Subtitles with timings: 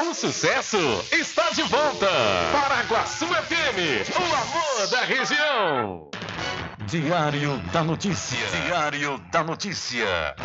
[0.00, 0.78] O sucesso
[1.10, 2.06] está de volta.
[2.52, 6.08] Paraguaçu FM, o amor da região.
[6.86, 8.38] Diário da Notícia.
[8.64, 10.36] Diário da Notícia.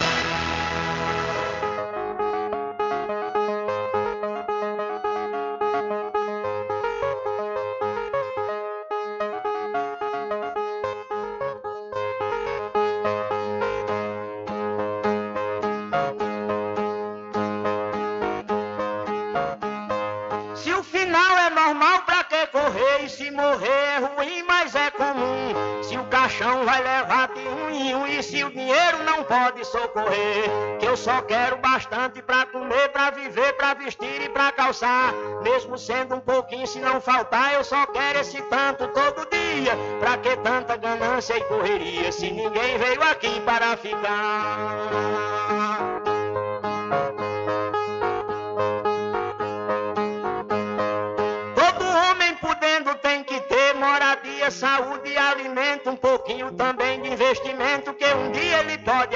[29.74, 30.78] Socorrer.
[30.80, 35.12] Que eu só quero bastante pra comer, pra viver, pra vestir e pra calçar.
[35.42, 39.76] Mesmo sendo um pouquinho, se não faltar, eu só quero esse tanto todo dia.
[40.00, 45.24] Pra que tanta ganância e correria, se ninguém veio aqui para ficar?
[54.52, 59.16] Saúde e alimento, um pouquinho também de investimento que um dia ele pode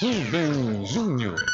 [0.00, 1.44] Rubem Júnior.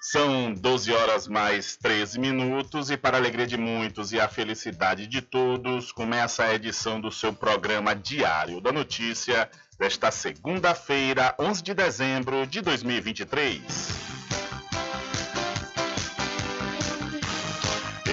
[0.00, 5.08] São 12 horas mais 13 minutos e para a alegria de muitos e a felicidade
[5.08, 11.74] de todos, começa a edição do seu programa Diário da Notícia desta segunda-feira, 11 de
[11.74, 13.60] dezembro de 2023.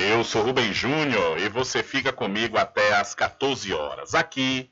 [0.10, 4.72] Eu sou Rubem Júnior e você fica comigo até às 14 horas aqui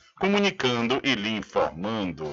[0.21, 2.25] comunicando e lhe informando.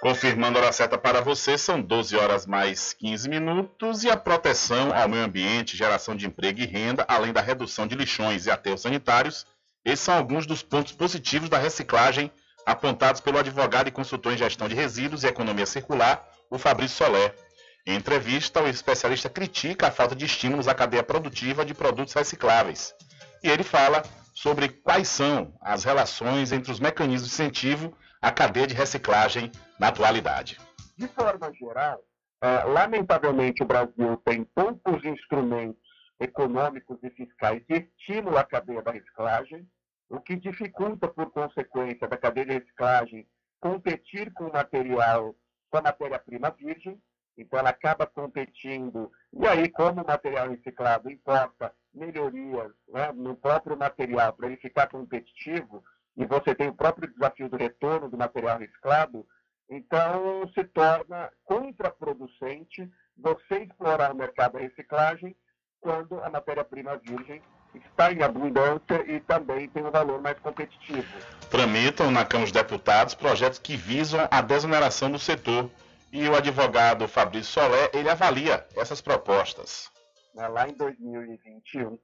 [0.00, 4.90] Confirmando a hora certa para você, são 12 horas mais 15 minutos e a proteção
[4.94, 8.80] ao meio ambiente, geração de emprego e renda, além da redução de lixões e aterros
[8.80, 9.46] sanitários,
[9.84, 12.32] esses são alguns dos pontos positivos da reciclagem
[12.64, 17.43] apontados pelo advogado e consultor em gestão de resíduos e economia circular, o Fabrício Soler.
[17.86, 22.94] Em entrevista, o especialista critica a falta de estímulos à cadeia produtiva de produtos recicláveis.
[23.42, 24.02] E ele fala
[24.32, 29.88] sobre quais são as relações entre os mecanismos de incentivo à cadeia de reciclagem na
[29.88, 30.58] atualidade.
[30.96, 32.02] De forma geral,
[32.42, 35.84] uh, lamentavelmente o Brasil tem poucos instrumentos
[36.18, 39.68] econômicos e fiscais de estímulo à cadeia da reciclagem,
[40.08, 43.26] o que dificulta, por consequência, da cadeia de reciclagem
[43.60, 45.34] competir com o material,
[45.70, 46.98] com a matéria-prima virgem,
[47.36, 53.76] então ela acaba competindo, e aí como o material reciclado importa melhorias né, no próprio
[53.76, 55.82] material para ele ficar competitivo,
[56.16, 59.26] e você tem o próprio desafio do retorno do material reciclado,
[59.68, 65.34] então, se torna contraproducente você explorar o mercado da reciclagem
[65.80, 67.42] quando a matéria-prima virgem
[67.74, 71.06] está em abundância e também tem um valor mais competitivo.
[71.50, 75.70] Tramitam na Câmara dos Deputados projetos que visam a desoneração do setor.
[76.16, 79.90] E o advogado Fabrício Solé, ele avalia essas propostas.
[80.32, 81.98] Lá em 2021,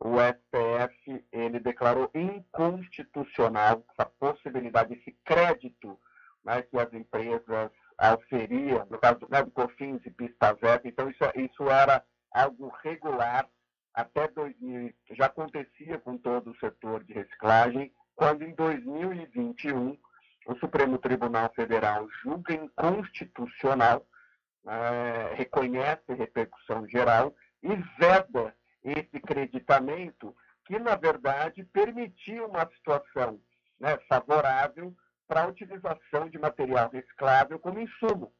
[0.00, 5.98] o STF ele declarou inconstitucional essa possibilidade, esse crédito
[6.44, 11.70] né, que as empresas auferiam, no caso né, do COFINS e PIS-PASEP, então isso, isso
[11.70, 13.48] era algo regular
[13.94, 19.96] até 2000, já acontecia com todo o setor de reciclagem, quando em 2021
[20.48, 24.06] o Supremo Tribunal Federal julga inconstitucional,
[24.66, 30.34] é, reconhece repercussão geral e veda esse creditamento
[30.64, 33.38] que, na verdade, permitia uma situação
[33.78, 34.96] né, favorável
[35.26, 38.32] para a utilização de material reciclável como insumo.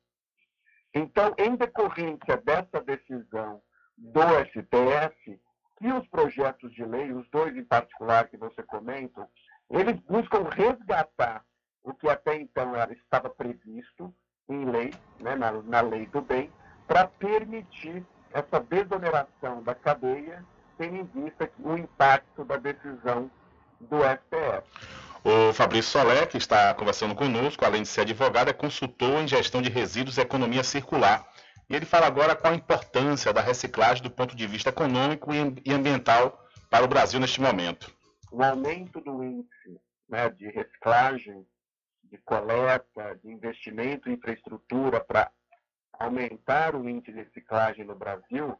[0.95, 3.61] Então, em decorrência dessa decisão
[3.99, 5.39] do STF,
[5.77, 9.29] que os projetos de lei, os dois em particular que você comenta,
[9.71, 11.45] eles buscam resgatar
[11.89, 14.15] o que até então era, estava previsto
[14.49, 16.53] em lei, né, na, na lei do bem,
[16.87, 20.45] para permitir essa desoneração da cadeia,
[20.77, 23.31] tendo em vista o impacto da decisão
[23.81, 24.99] do STF.
[25.25, 29.63] O Fabrício Solé, que está conversando conosco, além de ser advogado, é consultor em gestão
[29.63, 31.27] de resíduos e economia circular.
[31.69, 35.73] E ele fala agora qual a importância da reciclagem do ponto de vista econômico e
[35.73, 37.91] ambiental para o Brasil neste momento.
[38.31, 41.47] O aumento do índice né, de reciclagem,
[42.11, 45.31] de coleta, de investimento em infraestrutura para
[45.93, 48.59] aumentar o índice de reciclagem no Brasil,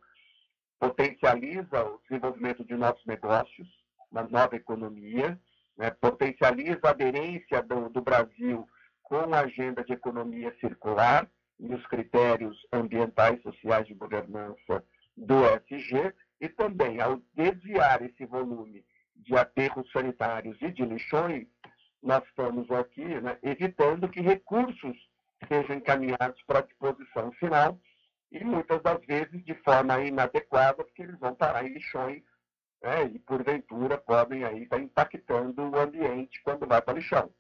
[0.79, 3.69] potencializa o desenvolvimento de novos negócios,
[4.11, 5.39] uma nova economia,
[5.77, 8.69] né, potencializa a aderência do, do Brasil
[9.03, 11.29] com a agenda de economia circular
[11.59, 14.85] e os critérios ambientais, sociais de governança
[15.17, 18.85] do SG, e também ao desviar esse volume
[19.17, 21.47] de aterros sanitários e de lixões,
[22.03, 24.97] nós estamos aqui né, evitando que recursos
[25.47, 27.79] sejam encaminhados para a disposição final
[28.31, 32.23] e muitas das vezes de forma inadequada, porque eles vão parar em lixões
[32.83, 37.33] né, e porventura podem aí estar impactando o ambiente quando vai para o lixão.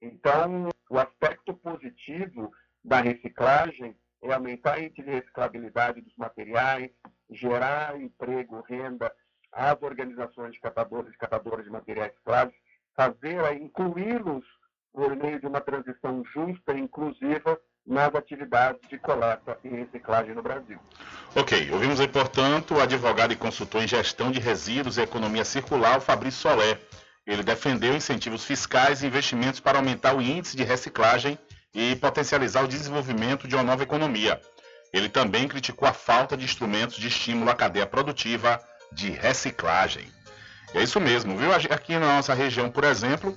[0.00, 2.52] Então, o aspecto positivo
[2.84, 6.90] da reciclagem é aumentar a reciclabilidade dos materiais,
[7.30, 9.12] gerar emprego, renda
[9.52, 12.56] as organizações de catadores e catadoras de materiais recicláveis,
[12.98, 14.44] fazer, incluí-los
[14.92, 20.42] por meio de uma transição justa e inclusiva nas atividades de coleta e reciclagem no
[20.42, 20.78] Brasil.
[21.36, 26.00] Ok, ouvimos aí, portanto, o advogado e consultor em gestão de resíduos e economia circular,
[26.00, 26.76] Fabrício Solé.
[27.24, 31.38] Ele defendeu incentivos fiscais e investimentos para aumentar o índice de reciclagem
[31.72, 34.40] e potencializar o desenvolvimento de uma nova economia.
[34.92, 40.17] Ele também criticou a falta de instrumentos de estímulo à cadeia produtiva de reciclagem.
[40.74, 41.52] É isso mesmo, viu?
[41.52, 43.36] Aqui na nossa região, por exemplo,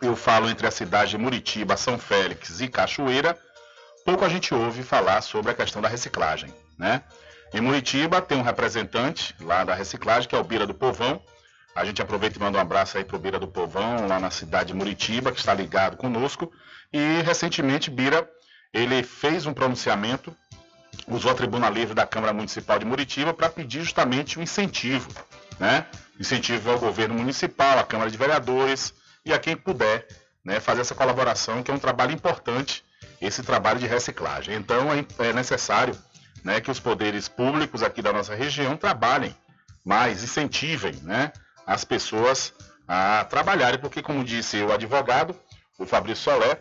[0.00, 3.38] eu falo entre a cidade de Muritiba, São Félix e Cachoeira,
[4.04, 7.02] pouco a gente ouve falar sobre a questão da reciclagem, né?
[7.52, 11.22] Em Muritiba tem um representante lá da reciclagem, que é o Bira do Povão.
[11.74, 14.68] A gente aproveita e manda um abraço aí pro Bira do Povão, lá na cidade
[14.68, 16.52] de Muritiba, que está ligado conosco.
[16.92, 18.28] E recentemente Bira,
[18.72, 20.34] ele fez um pronunciamento,
[21.06, 25.08] usou a tribuna livre da Câmara Municipal de Muritiba para pedir justamente um incentivo,
[25.58, 25.86] né?
[26.18, 28.92] Incentivo ao governo municipal, à Câmara de Vereadores
[29.24, 30.06] e a quem puder,
[30.44, 32.84] né, fazer essa colaboração, que é um trabalho importante
[33.20, 34.54] esse trabalho de reciclagem.
[34.54, 35.96] Então é, é necessário
[36.44, 39.34] né, que os poderes públicos aqui da nossa região trabalhem
[39.84, 41.32] mais, incentivem né,
[41.66, 42.52] as pessoas
[42.86, 45.38] a trabalharem, porque, como disse o advogado,
[45.78, 46.58] o Fabrício Solé,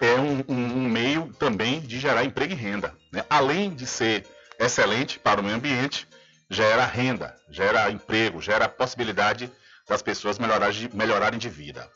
[0.00, 2.94] é um, um, um meio também de gerar emprego e renda.
[3.10, 3.24] Né?
[3.30, 4.26] Além de ser
[4.58, 6.06] excelente para o meio ambiente,
[6.48, 9.50] gera renda, gera emprego, gera possibilidade
[9.88, 11.88] das pessoas melhorarem, melhorarem de vida.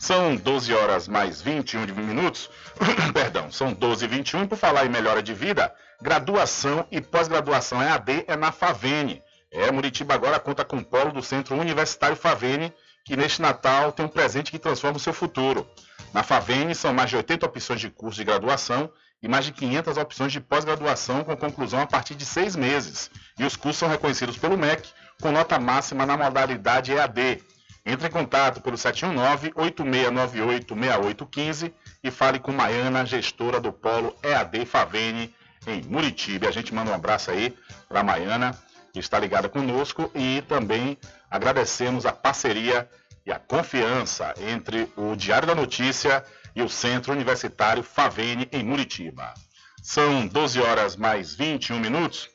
[0.00, 2.50] São 12 horas mais 21 minutos.
[3.14, 4.46] Perdão, são 12 e 21.
[4.46, 9.22] Por falar em melhora de vida, graduação e pós-graduação EAD é na Favene.
[9.50, 12.72] É, Muritiba agora conta com o polo do Centro Universitário Favene,
[13.04, 15.68] que neste Natal tem um presente que transforma o seu futuro.
[16.12, 18.90] Na Favene são mais de 80 opções de curso de graduação
[19.22, 23.10] e mais de 500 opções de pós-graduação com conclusão a partir de seis meses.
[23.38, 24.88] E os cursos são reconhecidos pelo MEC
[25.20, 27.42] com nota máxima na modalidade EAD.
[27.86, 35.34] Entre em contato pelo 719-8698-6815 e fale com Maiana, gestora do Polo EAD Favene,
[35.66, 36.48] em Muritiba.
[36.48, 37.54] A gente manda um abraço aí
[37.88, 38.56] para Maiana,
[38.92, 40.98] que está ligada conosco, e também
[41.30, 42.88] agradecemos a parceria
[43.26, 49.34] e a confiança entre o Diário da Notícia e o Centro Universitário Favene, em Muritiba.
[49.82, 52.28] São 12 horas mais 21 minutos.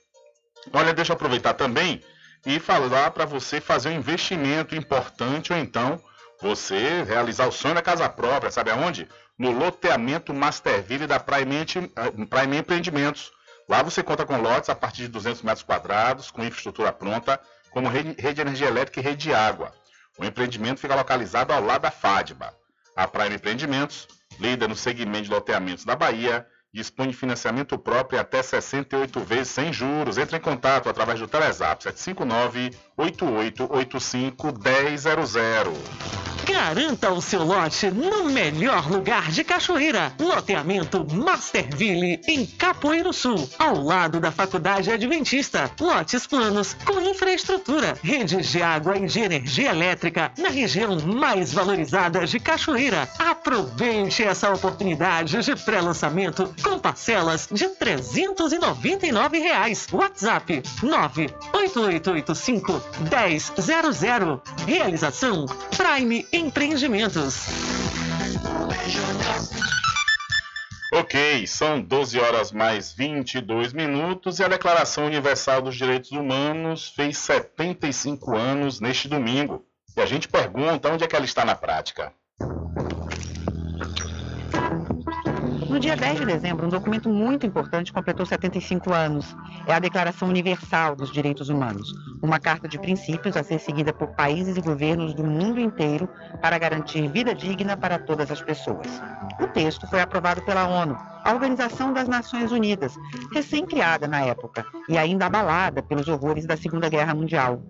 [0.74, 2.04] Olha, deixa eu aproveitar também
[2.46, 6.02] e falar para você fazer um investimento importante ou então
[6.42, 9.08] você realizar o sonho da casa própria, sabe aonde?
[9.38, 13.32] No loteamento Masterville da Prime, eh, Empreendimentos.
[13.68, 17.88] Lá você conta com lotes a partir de 200 metros quadrados, com infraestrutura pronta, como
[17.88, 19.74] rede de energia elétrica e rede de água.
[20.18, 22.54] O empreendimento fica localizado ao lado da FADBA.
[23.00, 24.10] A Prime Empreendimentos,
[24.42, 29.74] líder no segmento de loteamentos da Bahia, dispõe de financiamento próprio até 68 vezes sem
[29.74, 30.18] juros.
[30.18, 36.20] Entre em contato através do Telezap 759 8885 1000.
[36.46, 40.12] Garanta o seu lote no melhor lugar de Cachoeira.
[40.20, 45.70] Loteamento Masterville, em Capoeiro Sul, ao lado da Faculdade Adventista.
[45.80, 52.26] Lotes planos com infraestrutura, redes de água e de energia elétrica na região mais valorizada
[52.26, 53.08] de Cachoeira.
[53.20, 59.88] Aproveite essa oportunidade de pré-lançamento com parcelas de 399 reais.
[59.92, 64.42] WhatsApp 98885 1000.
[64.66, 67.48] Realização Prime Empreendimentos.
[70.92, 77.18] Ok, são 12 horas mais 22 minutos e a Declaração Universal dos Direitos Humanos fez
[77.20, 79.64] 75 anos neste domingo.
[79.96, 82.12] E a gente pergunta onde é que ela está na prática.
[85.70, 89.36] No dia 10 de dezembro, um documento muito importante completou 75 anos.
[89.68, 94.08] É a Declaração Universal dos Direitos Humanos, uma carta de princípios a ser seguida por
[94.08, 96.10] países e governos do mundo inteiro
[96.42, 98.88] para garantir vida digna para todas as pessoas.
[99.40, 102.96] O texto foi aprovado pela ONU, a Organização das Nações Unidas,
[103.32, 107.62] recém-criada na época e ainda abalada pelos horrores da Segunda Guerra Mundial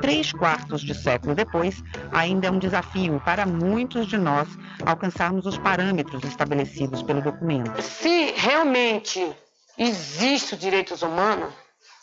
[0.00, 4.48] três quartos de século depois, ainda é um desafio para muitos de nós
[4.84, 7.80] alcançarmos os parâmetros estabelecidos pelo documento.
[7.82, 9.34] Se realmente
[9.78, 11.52] existe os direitos humanos,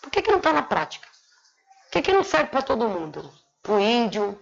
[0.02, 1.08] por que, que não está na prática?
[1.86, 3.30] Por que, que não serve para todo mundo?
[3.62, 4.38] Para o índio,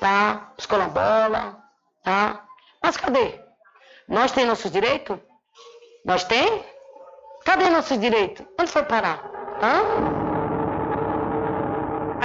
[0.00, 0.52] tá?
[0.58, 1.58] os colombola,
[2.02, 2.44] tá?
[2.82, 3.40] Mas cadê?
[4.08, 5.18] Nós temos nossos direitos?
[6.04, 6.64] Nós tem?
[7.44, 8.44] Cadê nossos direitos?
[8.58, 9.22] Onde foi parar?
[9.62, 10.17] Hã?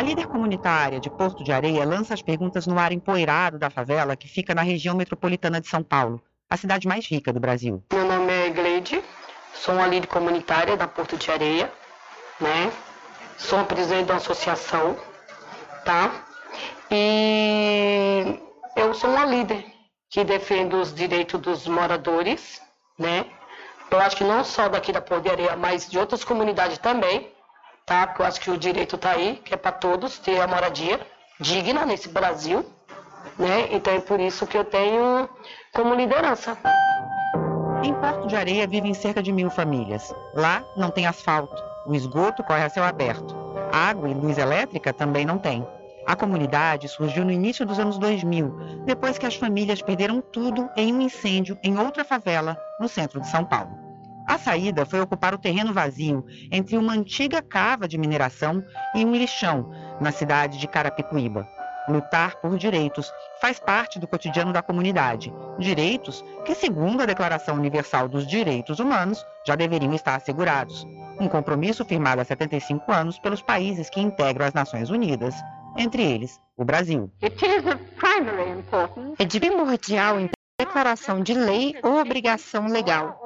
[0.03, 4.17] A líder comunitária de Porto de Areia lança as perguntas no ar empoeirado da favela
[4.17, 7.81] que fica na região metropolitana de São Paulo, a cidade mais rica do Brasil.
[7.93, 9.01] Meu nome é Gleide,
[9.53, 11.71] sou uma líder comunitária da Porto de Areia,
[12.37, 12.69] né?
[13.37, 14.97] Sou presidente de uma associação
[15.85, 16.25] tá?
[16.91, 18.37] E
[18.75, 19.65] eu sou uma líder
[20.09, 22.61] que defende os direitos dos moradores,
[22.99, 23.25] né?
[23.89, 27.32] Eu acho que não só daqui da Poderia, mas de outras comunidades também,
[27.85, 28.07] tá?
[28.07, 30.99] Porque eu acho que o direito está aí, que é para todos ter a moradia
[31.39, 32.65] digna nesse Brasil,
[33.37, 33.67] né?
[33.71, 35.29] Então é por isso que eu tenho
[35.73, 36.57] como liderança.
[37.83, 40.13] Em Porto de Areia vivem cerca de mil famílias.
[40.33, 43.35] Lá não tem asfalto, o esgoto corre a céu aberto.
[43.71, 45.67] Água e luz elétrica também não tem.
[46.05, 50.93] A comunidade surgiu no início dos anos 2000, depois que as famílias perderam tudo em
[50.93, 53.82] um incêndio em outra favela no centro de São Paulo.
[54.27, 58.63] A saída foi ocupar o terreno vazio entre uma antiga cava de mineração
[58.95, 61.47] e um lixão na cidade de Carapicuíba.
[61.89, 63.11] Lutar por direitos
[63.41, 65.33] faz parte do cotidiano da comunidade.
[65.59, 70.87] Direitos que, segundo a Declaração Universal dos Direitos Humanos, já deveriam estar assegurados.
[71.19, 75.35] Um compromisso firmado há 75 anos pelos países que integram as Nações Unidas,
[75.77, 77.11] entre eles o Brasil.
[79.19, 80.19] É de primordial
[80.59, 83.19] declaração de lei ou obrigação legal.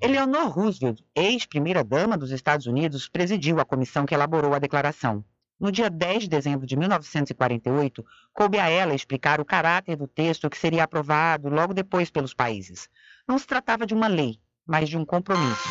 [0.00, 5.24] Eleanor Roosevelt, ex-primeira-dama dos Estados Unidos, presidiu a comissão que elaborou a declaração.
[5.58, 10.48] No dia 10 de dezembro de 1948, coube a ela explicar o caráter do texto
[10.48, 12.88] que seria aprovado logo depois pelos países.
[13.26, 15.68] Não se tratava de uma lei, mas de um compromisso.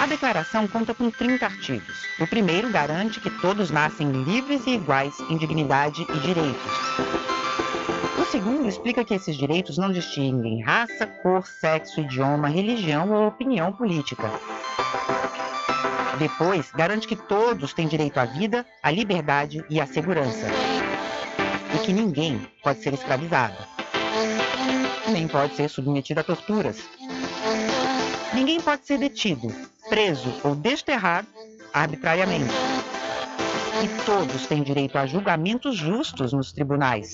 [0.00, 2.02] A declaração conta com 30 artigos.
[2.18, 7.31] O primeiro garante que todos nascem livres e iguais em dignidade e direitos.
[8.32, 13.70] O segundo explica que esses direitos não distinguem raça, cor, sexo, idioma, religião ou opinião
[13.74, 14.30] política.
[16.18, 20.46] Depois, garante que todos têm direito à vida, à liberdade e à segurança.
[21.74, 23.54] E que ninguém pode ser escravizado.
[25.12, 26.82] Nem pode ser submetido a torturas.
[28.32, 29.54] Ninguém pode ser detido,
[29.90, 31.28] preso ou desterrado
[31.74, 32.54] arbitrariamente.
[33.84, 37.12] E todos têm direito a julgamentos justos nos tribunais.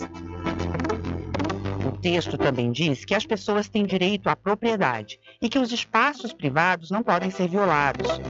[2.01, 6.91] Texto também diz que as pessoas têm direito à propriedade e que os espaços privados
[6.91, 8.21] não podem ser violados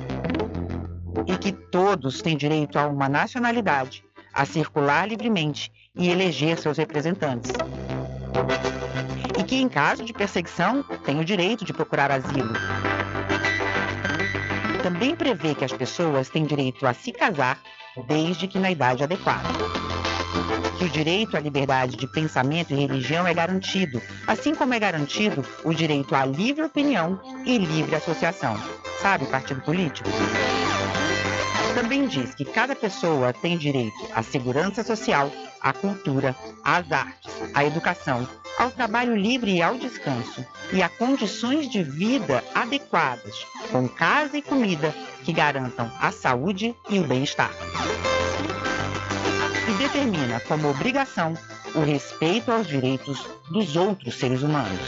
[1.27, 7.53] e que todos têm direito a uma nacionalidade, a circular livremente e eleger seus representantes.
[9.39, 12.53] E que, em caso de perseguição, têm o direito de procurar asilo.
[14.83, 17.61] Também prevê que as pessoas têm direito a se casar
[18.07, 19.49] desde que na idade adequada.
[20.79, 25.45] Que o direito à liberdade de pensamento e religião é garantido, assim como é garantido
[25.65, 28.57] o direito à livre opinião e livre associação.
[29.03, 30.09] Sabe, partido político?
[31.75, 37.65] Também diz que cada pessoa tem direito à segurança social, à cultura, às artes, à
[37.65, 38.27] educação,
[38.59, 44.43] ao trabalho livre e ao descanso, e a condições de vida adequadas, com casa e
[44.43, 47.51] comida que garantam a saúde e o bem-estar.
[49.89, 51.33] Determina como obrigação
[51.75, 54.79] o respeito aos direitos dos outros seres humanos.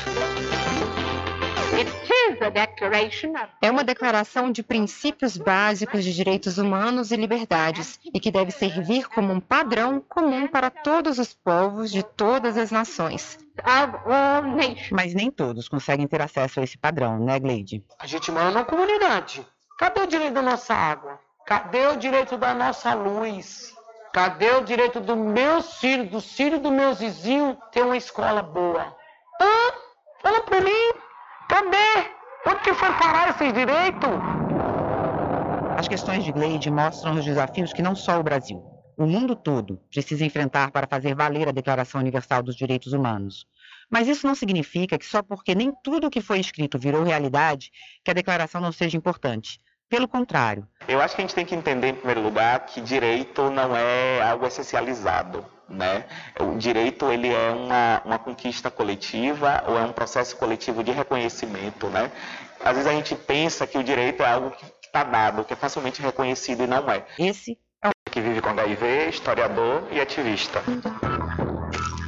[3.62, 9.08] É uma declaração de princípios básicos de direitos humanos e liberdades e que deve servir
[9.08, 13.38] como um padrão comum para todos os povos de todas as nações.
[14.90, 17.82] Mas nem todos conseguem ter acesso a esse padrão, né, Gleide?
[17.98, 19.46] A gente mora numa comunidade.
[19.78, 21.18] Cadê o direito da nossa água?
[21.46, 23.79] Cadê o direito da nossa luz?
[24.12, 28.96] Cadê o direito do meu filho, do filho do meu vizinho ter uma escola boa?
[29.40, 29.72] Hã?
[30.20, 30.92] Fala pra mim.
[31.48, 32.10] Cadê?
[32.46, 34.08] Onde que foi parar esse direito?
[35.78, 38.60] As questões de Gleide mostram os desafios que não só o Brasil,
[38.96, 43.46] o mundo todo precisa enfrentar para fazer valer a Declaração Universal dos Direitos Humanos.
[43.88, 47.70] Mas isso não significa que só porque nem tudo o que foi escrito virou realidade,
[48.04, 49.58] que a declaração não seja importante.
[49.90, 50.66] Pelo contrário.
[50.86, 54.22] Eu acho que a gente tem que entender, em primeiro lugar, que direito não é
[54.22, 55.44] algo essencializado.
[55.68, 56.04] Né?
[56.40, 61.88] O direito ele é uma, uma conquista coletiva ou é um processo coletivo de reconhecimento.
[61.88, 62.10] Né?
[62.64, 65.56] Às vezes a gente pensa que o direito é algo que está dado, que é
[65.56, 67.04] facilmente reconhecido e não é.
[67.18, 70.62] Esse é o que vive com HIV, historiador e ativista.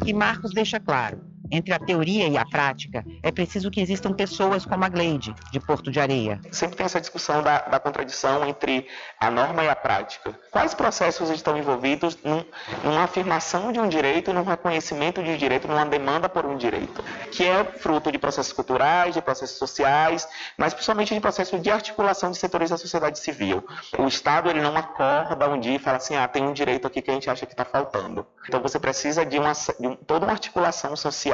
[0.05, 4.65] E Marcos deixa claro, entre a teoria e a prática, é preciso que existam pessoas
[4.65, 6.41] como a Gleide, de Porto de Areia.
[6.51, 8.87] Sempre tem essa discussão da, da contradição entre
[9.19, 10.35] a norma e a prática.
[10.51, 12.45] Quais processos estão envolvidos num,
[12.85, 17.03] numa afirmação de um direito, num reconhecimento de um direito, numa demanda por um direito,
[17.31, 22.31] que é fruto de processos culturais, de processos sociais, mas principalmente de processos de articulação
[22.31, 23.65] de setores da sociedade civil.
[23.99, 27.03] O Estado ele não acorda um dia e fala assim, ah, tem um direito aqui
[27.03, 28.27] que a gente acha que está faltando.
[28.49, 31.32] Então você precisa de, uma, de um, toda uma articulação social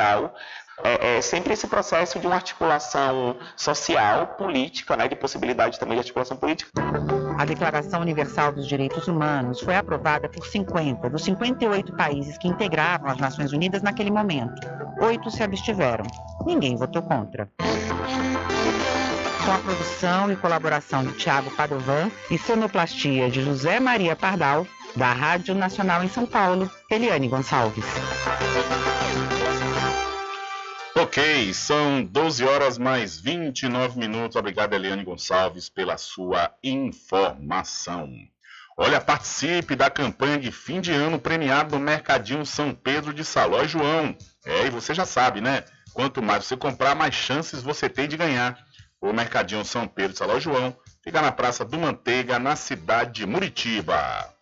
[0.84, 6.00] é, é, sempre esse processo de uma articulação social, política, né, de possibilidade também de
[6.00, 6.70] articulação política.
[7.38, 13.10] A Declaração Universal dos Direitos Humanos foi aprovada por 50 dos 58 países que integravam
[13.10, 14.54] as Nações Unidas naquele momento.
[15.00, 16.04] Oito se abstiveram.
[16.46, 17.48] Ninguém votou contra
[19.48, 25.10] com a produção e colaboração de Tiago Padovan e sonoplastia de José Maria Pardal, da
[25.10, 27.86] Rádio Nacional em São Paulo, Eliane Gonçalves.
[31.00, 34.34] Ok, são 12 horas mais 29 minutos.
[34.34, 38.10] Obrigado, Eliane Gonçalves, pela sua informação.
[38.76, 43.62] Olha, participe da campanha de fim de ano premiado no Mercadinho São Pedro de Saló
[43.62, 44.16] e João.
[44.44, 45.62] É, e você já sabe, né?
[45.94, 48.58] Quanto mais você comprar, mais chances você tem de ganhar.
[49.00, 53.12] O Mercadinho São Pedro de Saló e João fica na Praça do Manteiga, na cidade
[53.20, 54.34] de Muritiba.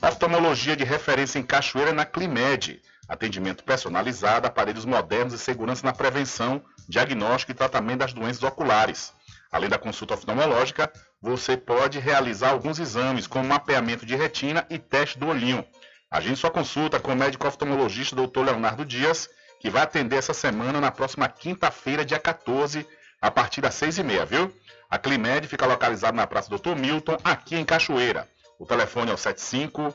[0.00, 2.80] Oftalmologia de referência em Cachoeira na Climed.
[3.08, 9.12] Atendimento personalizado, aparelhos modernos e segurança na prevenção, diagnóstico e tratamento das doenças oculares.
[9.50, 10.92] Além da consulta oftalmológica,
[11.22, 15.64] você pode realizar alguns exames, como mapeamento de retina e teste do olhinho.
[16.10, 18.40] Agende sua consulta com o médico oftalmologista Dr.
[18.40, 19.28] Leonardo Dias,
[19.60, 22.86] que vai atender essa semana na próxima quinta-feira, dia 14,
[23.20, 24.52] a partir das 6h30, viu?
[24.90, 26.76] A Climed fica localizada na Praça Dr.
[26.76, 28.28] Milton, aqui em Cachoeira.
[28.58, 29.94] O telefone é o 75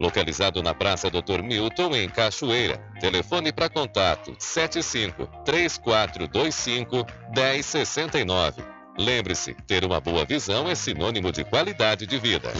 [0.00, 1.42] localizado na Praça Dr.
[1.42, 2.78] Milton, em Cachoeira.
[3.00, 8.64] Telefone para contato 75 3425 1069.
[8.98, 12.52] Lembre-se, ter uma boa visão é sinônimo de qualidade de vida.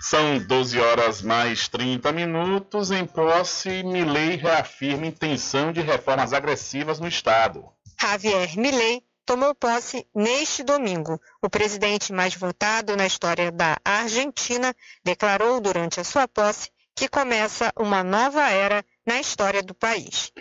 [0.00, 2.90] São 12 horas mais 30 minutos.
[2.90, 7.64] Em posse, Milley reafirma intenção de reformas agressivas no Estado.
[8.00, 11.20] Javier Milley tomou posse neste domingo.
[11.42, 17.72] O presidente mais votado na história da Argentina declarou durante a sua posse que começa
[17.76, 20.32] uma nova era na história do país.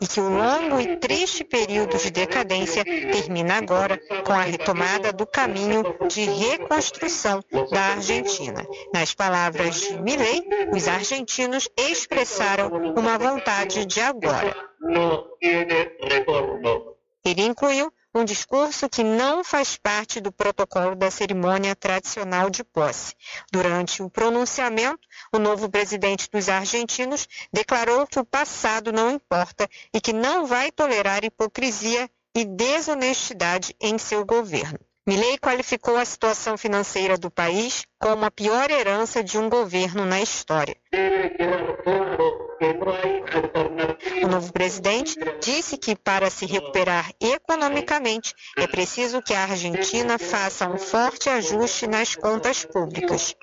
[0.00, 5.26] E que o longo e triste período de decadência termina agora com a retomada do
[5.26, 8.66] caminho de reconstrução da Argentina.
[8.92, 14.54] Nas palavras de Milei, os argentinos expressaram uma vontade de agora.
[17.24, 23.14] Ele incluiu um discurso que não faz parte do protocolo da cerimônia tradicional de posse.
[23.50, 30.00] Durante o pronunciamento, o novo presidente dos argentinos declarou que o passado não importa e
[30.00, 34.78] que não vai tolerar hipocrisia e desonestidade em seu governo.
[35.06, 40.22] Milley qualificou a situação financeira do país como a pior herança de um governo na
[40.22, 40.74] história.
[44.22, 50.66] O novo presidente disse que para se recuperar economicamente é preciso que a Argentina faça
[50.66, 53.36] um forte ajuste nas contas públicas.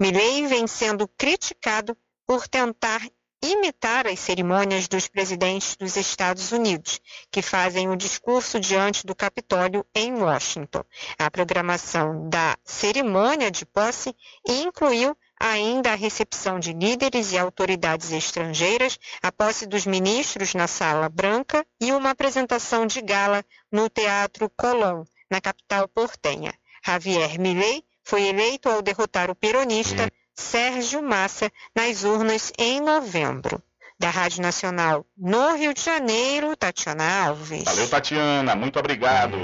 [0.00, 3.02] Milley vem sendo criticado por tentar
[3.42, 7.00] imitar as cerimônias dos presidentes dos Estados Unidos,
[7.30, 10.84] que fazem o discurso diante do Capitólio em Washington.
[11.18, 14.14] A programação da cerimônia de posse
[14.46, 21.08] incluiu ainda a recepção de líderes e autoridades estrangeiras, a posse dos ministros na Sala
[21.08, 26.54] Branca e uma apresentação de gala no Teatro Colón, na capital portenha.
[26.86, 33.62] Javier Milei foi eleito ao derrotar o peronista Sérgio Massa nas urnas em novembro.
[33.98, 37.64] Da Rádio Nacional no Rio de Janeiro, Tatiana Alves.
[37.64, 38.56] Valeu, Tatiana.
[38.56, 39.36] Muito obrigado.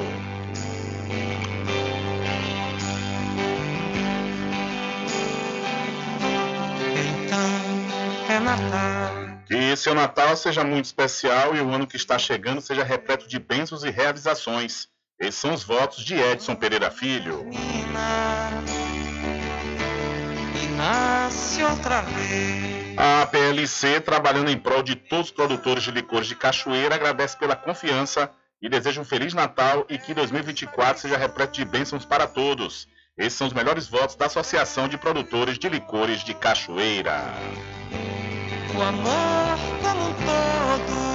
[7.24, 9.28] Então, é Natal.
[9.46, 13.38] Que seu Natal seja muito especial e o ano que está chegando seja repleto de
[13.38, 14.88] bênçãos e realizações.
[15.20, 17.46] Esses são os votos de Edson Pereira Filho.
[20.78, 22.96] Nasce outra vez.
[22.96, 27.56] A PLC, trabalhando em prol de todos os produtores de licores de cachoeira, agradece pela
[27.56, 28.30] confiança
[28.62, 32.88] e deseja um Feliz Natal e que 2024 seja repleto de bênçãos para todos.
[33.16, 37.24] Esses são os melhores votos da Associação de Produtores de Licores de Cachoeira.
[38.74, 41.08] O amor como um todo.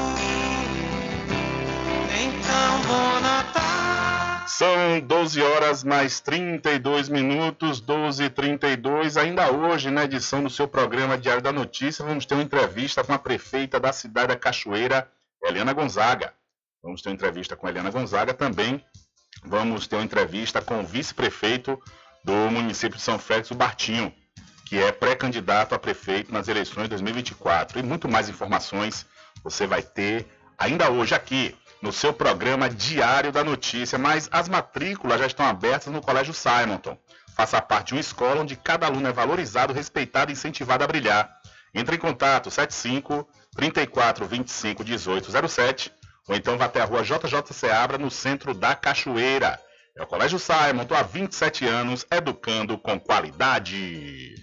[2.21, 4.22] Então, bom Natal.
[4.47, 9.17] São 12 horas mais 32 minutos, 12 e 32.
[9.17, 13.13] Ainda hoje, na edição do seu programa Diário da Notícia, vamos ter uma entrevista com
[13.13, 15.09] a prefeita da cidade da Cachoeira,
[15.43, 16.33] Helena Gonzaga.
[16.81, 18.83] Vamos ter uma entrevista com Helena Gonzaga também
[19.45, 21.81] vamos ter uma entrevista com o vice-prefeito
[22.23, 24.13] do município de São Félix, o Bartinho,
[24.65, 27.79] que é pré-candidato a prefeito nas eleições de 2024.
[27.79, 29.05] E muito mais informações
[29.43, 30.25] você vai ter
[30.57, 33.99] ainda hoje aqui no seu programa Diário da Notícia.
[33.99, 36.97] Mas as matrículas já estão abertas no Colégio Simonton.
[37.35, 41.29] Faça parte de uma escola onde cada aluno é valorizado, respeitado e incentivado a brilhar.
[41.75, 45.91] Entre em contato 75 34 25 18 07
[46.25, 49.59] ou então vá até a rua JJ Seabra, no centro da Cachoeira.
[49.97, 54.35] É o Colégio Simon, há 27 anos educando com qualidade.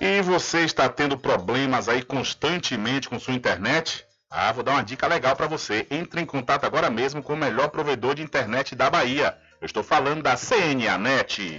[0.00, 4.06] E você está tendo problemas aí constantemente com sua internet?
[4.28, 5.86] Ah, vou dar uma dica legal para você.
[5.90, 9.36] Entre em contato agora mesmo com o melhor provedor de internet da Bahia.
[9.60, 11.58] Eu estou falando da CNA Net.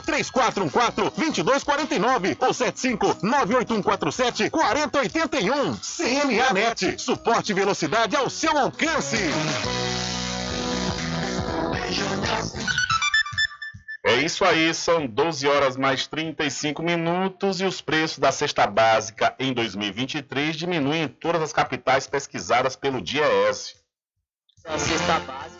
[0.00, 5.76] 3414 2249 ou 75 98147 4081.
[5.76, 9.16] CNA Net, suporte e velocidade ao seu alcance.
[14.04, 19.34] É isso aí, são 12 horas mais 35 minutos e os preços da cesta básica
[19.38, 23.74] em 2023 diminuem em todas as capitais pesquisadas pelo DIEESE.
[24.64, 25.57] A cesta básica?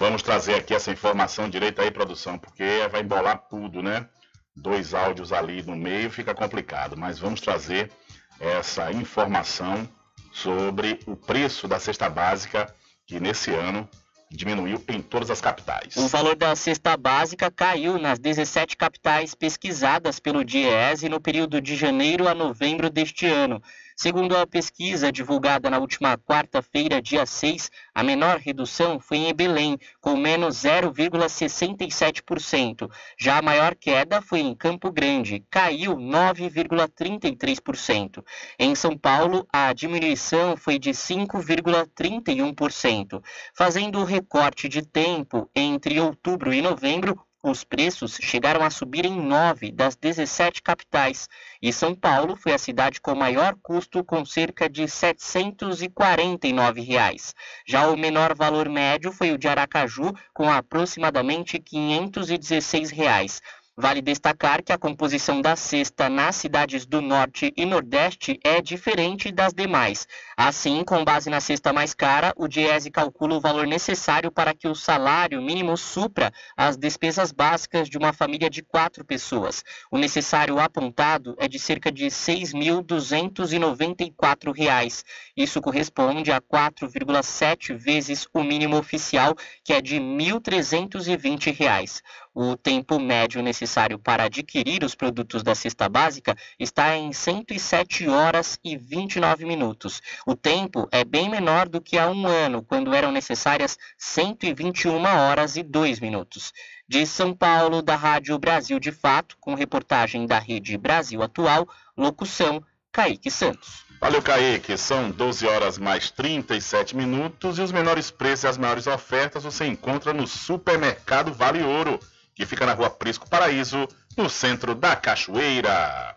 [0.00, 4.08] Vamos trazer aqui essa informação direito aí, produção, porque vai embolar tudo, né?
[4.56, 7.92] Dois áudios ali no meio fica complicado, mas vamos trazer
[8.40, 9.86] essa informação
[10.32, 12.74] sobre o preço da cesta básica
[13.06, 13.86] que nesse ano
[14.30, 15.94] diminuiu em todas as capitais.
[15.98, 21.76] O valor da cesta básica caiu nas 17 capitais pesquisadas pelo DIEESE no período de
[21.76, 23.62] janeiro a novembro deste ano.
[24.02, 29.76] Segundo a pesquisa divulgada na última quarta-feira, dia 6, a menor redução foi em Belém,
[30.00, 32.90] com menos 0,67%.
[33.18, 38.24] Já a maior queda foi em Campo Grande, caiu 9,33%.
[38.58, 43.22] Em São Paulo, a diminuição foi de 5,31%.
[43.54, 49.18] Fazendo o recorte de tempo entre outubro e novembro, os preços chegaram a subir em
[49.18, 51.26] nove das 17 capitais,
[51.62, 57.34] e São Paulo foi a cidade com maior custo, com cerca de 749 reais.
[57.66, 63.40] Já o menor valor médio foi o de Aracaju, com aproximadamente 516 reais.
[63.80, 69.32] Vale destacar que a composição da cesta nas cidades do Norte e Nordeste é diferente
[69.32, 70.06] das demais.
[70.36, 74.68] Assim, com base na cesta mais cara, o Diese calcula o valor necessário para que
[74.68, 79.64] o salário mínimo supra as despesas básicas de uma família de quatro pessoas.
[79.90, 85.04] O necessário apontado é de cerca de R$ 6.294.
[85.34, 92.02] Isso corresponde a 4,7 vezes o mínimo oficial, que é de R$ 1.320.
[92.32, 98.56] O tempo médio necessário para adquirir os produtos da cesta básica está em 107 horas
[98.62, 100.00] e 29 minutos.
[100.24, 105.56] O tempo é bem menor do que há um ano, quando eram necessárias 121 horas
[105.56, 106.52] e 2 minutos.
[106.88, 112.62] De São Paulo, da Rádio Brasil de Fato, com reportagem da Rede Brasil Atual, locução
[112.92, 113.84] Kaique Santos.
[114.00, 114.78] Valeu, Kaique.
[114.78, 119.66] São 12 horas mais 37 minutos e os menores preços e as maiores ofertas você
[119.66, 121.98] encontra no Supermercado Vale Ouro
[122.34, 126.14] que fica na rua Prisco Paraíso, no centro da Cachoeira.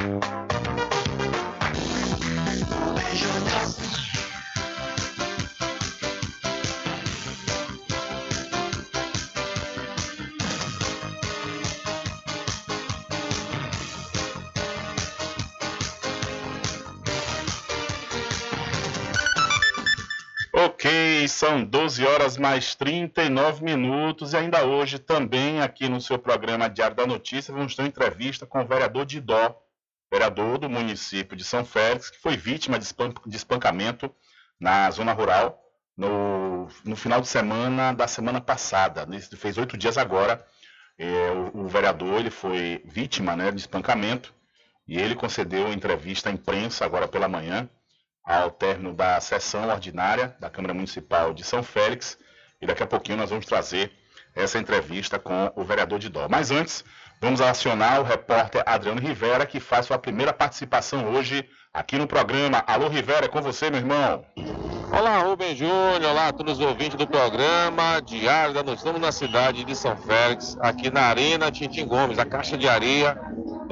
[21.28, 26.96] São 12 horas mais 39 minutos e ainda hoje também aqui no seu programa Diário
[26.96, 29.56] da Notícia vamos ter uma entrevista com o vereador Didó,
[30.10, 34.14] vereador do município de São Félix, que foi vítima de, espan de espancamento
[34.60, 35.62] na zona rural
[35.96, 39.06] no, no, final de semana da semana passada.
[39.36, 40.44] Fez oito dias agora.
[40.98, 44.34] É, o, o, vereador ele foi vítima né, de espancamento
[44.86, 47.68] e ele concedeu entrevista à imprensa agora pela manhã
[48.24, 52.18] ao término da sessão ordinária da Câmara Municipal de São Félix.
[52.60, 53.92] E daqui a pouquinho nós vamos trazer
[54.34, 56.26] essa entrevista com o vereador de Dó.
[56.28, 56.84] Mas antes,
[57.20, 62.62] vamos acionar o repórter Adriano Rivera, que faz sua primeira participação hoje aqui no programa.
[62.66, 64.24] Alô, Rivera, é com você, meu irmão.
[64.90, 68.78] Olá, Rubem Júnior, olá a todos os ouvintes do programa Diário da Noite.
[68.78, 73.18] Estamos na cidade de São Félix, aqui na Arena Tintim Gomes, a Caixa de Areia.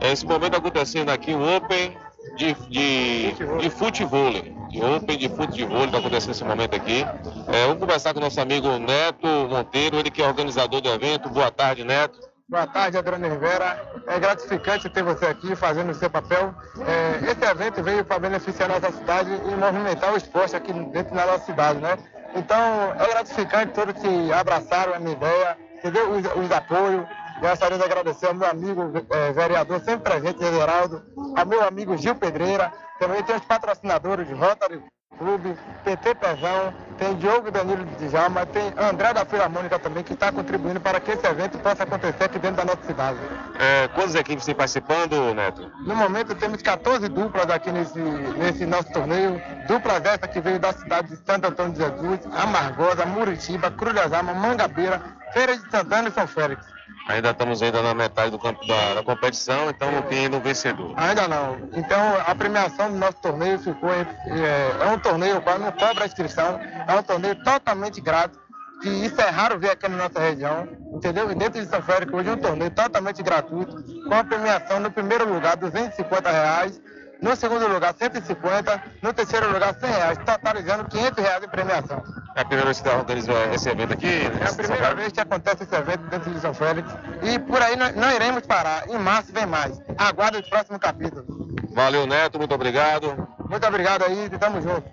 [0.00, 1.94] Esse momento acontecendo aqui o Open
[2.36, 4.32] de, de, de futebol,
[4.68, 7.04] de Open de futebol, está acontecendo nesse momento aqui.
[7.48, 11.28] É, vamos conversar com o nosso amigo Neto Monteiro, ele que é organizador do evento.
[11.28, 12.30] Boa tarde, Neto.
[12.48, 13.80] Boa tarde, Adriano Rivera.
[14.08, 16.52] É gratificante ter você aqui fazendo o seu papel.
[16.80, 21.26] É, esse evento veio para beneficiar nossa cidade e movimentar o esporte aqui dentro da
[21.26, 21.96] nossa cidade, né?
[22.34, 26.10] Então, é gratificante todos que abraçaram a minha ideia, entendeu?
[26.10, 27.06] Os, os apoios,
[27.40, 31.02] Gostaria de agradecer ao meu amigo é, vereador, sempre presente, Geraldo,
[31.34, 34.82] ao meu amigo Gil Pedreira, também tem os patrocinadores de Rotary
[35.18, 40.30] Clube, PT Pezão, tem Diogo Danilo de Djalma, tem André da Filarmônica também, que está
[40.32, 43.18] contribuindo para que esse evento possa acontecer aqui dentro da nossa cidade.
[43.58, 45.70] É, quantas equipes têm participando, Neto?
[45.86, 50.72] No momento temos 14 duplas aqui nesse, nesse nosso torneio, duplas essa que veio da
[50.72, 56.08] cidade de Santo Antônio de Jesus, Amargosa, Muritiba, Cruz das Almas, Mangabeira, Feira de Santana
[56.08, 56.64] e São Félix.
[57.08, 60.40] Ainda estamos ainda na metade do campo da, da competição, então não tem ainda um
[60.40, 60.92] vencedor.
[60.96, 61.56] Ainda não.
[61.72, 64.06] Então a premiação do nosso torneio ficou é,
[64.80, 68.38] é um torneio qual não cobra inscrição, é um torneio totalmente grátis,
[68.80, 71.30] que isso é raro ver aqui na nossa região, entendeu?
[71.30, 73.74] E dentro de São Félix hoje é um torneio totalmente gratuito,
[74.08, 76.80] com a premiação no primeiro lugar 250 reais
[77.22, 78.82] no segundo lugar, 150.
[79.02, 82.02] No terceiro lugar, 100 reais, totalizando 500 reais em premiação.
[82.34, 84.20] É a primeira vez que você organiza esse evento aqui?
[84.40, 86.88] É a primeira vez que acontece esse evento dentro de São Félix.
[87.22, 88.88] E por aí não, não iremos parar.
[88.88, 89.80] Em março vem mais.
[89.98, 91.24] Aguarde o próximo capítulo.
[91.74, 92.38] Valeu, Neto.
[92.38, 93.28] Muito obrigado.
[93.48, 94.84] Muito obrigado aí e tamo junto.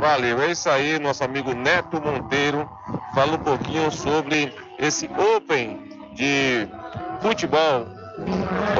[0.00, 0.42] Valeu.
[0.42, 2.68] É isso aí, nosso amigo Neto Monteiro.
[3.14, 6.68] Fala um pouquinho sobre esse Open de
[7.20, 7.86] futebol,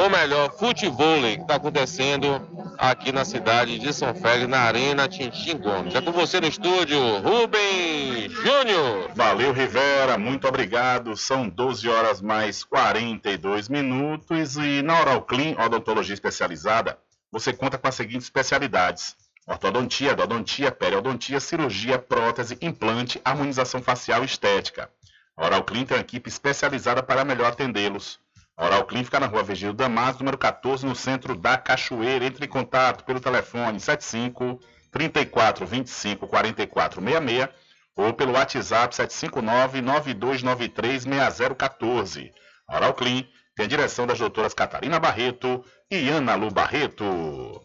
[0.01, 2.41] ou melhor, futebol que está acontecendo
[2.79, 5.95] aqui na cidade de São Félix, na Arena Tintim Gomes.
[5.95, 9.11] É com você no estúdio, Rubem Júnior.
[9.15, 11.17] Valeu, Rivera, muito obrigado.
[11.17, 16.99] São 12 horas mais 42 minutos e na Oral Clean, odontologia especializada,
[17.31, 19.17] você conta com as seguintes especialidades.
[19.47, 24.89] Ortodontia, odontia, periodontia, cirurgia, prótese, implante, harmonização facial e estética.
[25.37, 28.19] A Oral Clean tem uma equipe especializada para melhor atendê-los.
[28.57, 32.25] A Oral Clean fica na rua Virgílio Damasio, número 14, no centro da Cachoeira.
[32.25, 34.61] Entre em contato pelo telefone 75
[34.93, 37.49] 34 25 44 66
[37.97, 42.33] ou pelo WhatsApp 759 9293 6014.
[42.69, 43.25] A Oral Clean
[43.57, 47.61] tem a direção das doutoras Catarina Barreto e Ana Lu Barreto.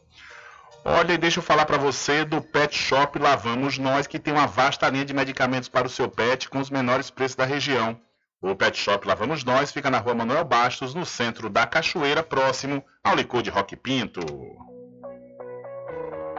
[0.85, 4.47] Olha, e deixa eu falar para você do Pet Shop Lavamos Nós, que tem uma
[4.47, 7.99] vasta linha de medicamentos para o seu pet com os menores preços da região.
[8.41, 12.23] O Pet Shop Lá Vamos Nós fica na rua Manuel Bastos, no centro da Cachoeira,
[12.23, 14.21] próximo ao licor de Rock Pinto.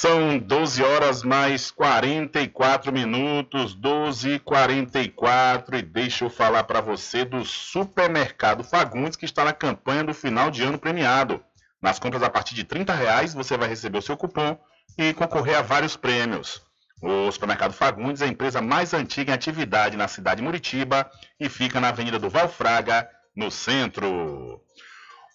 [0.00, 7.24] São 12 horas mais 44 minutos, 12 e 44 e deixa eu falar para você
[7.24, 11.42] do Supermercado Fagundes que está na campanha do final de ano premiado.
[11.82, 14.56] Nas compras a partir de 30 reais você vai receber o seu cupom
[14.96, 16.67] e concorrer a vários prêmios.
[17.00, 21.48] O Supermercado Fagundes é a empresa mais antiga em atividade na cidade de Muritiba e
[21.48, 24.60] fica na Avenida do Valfraga, no centro.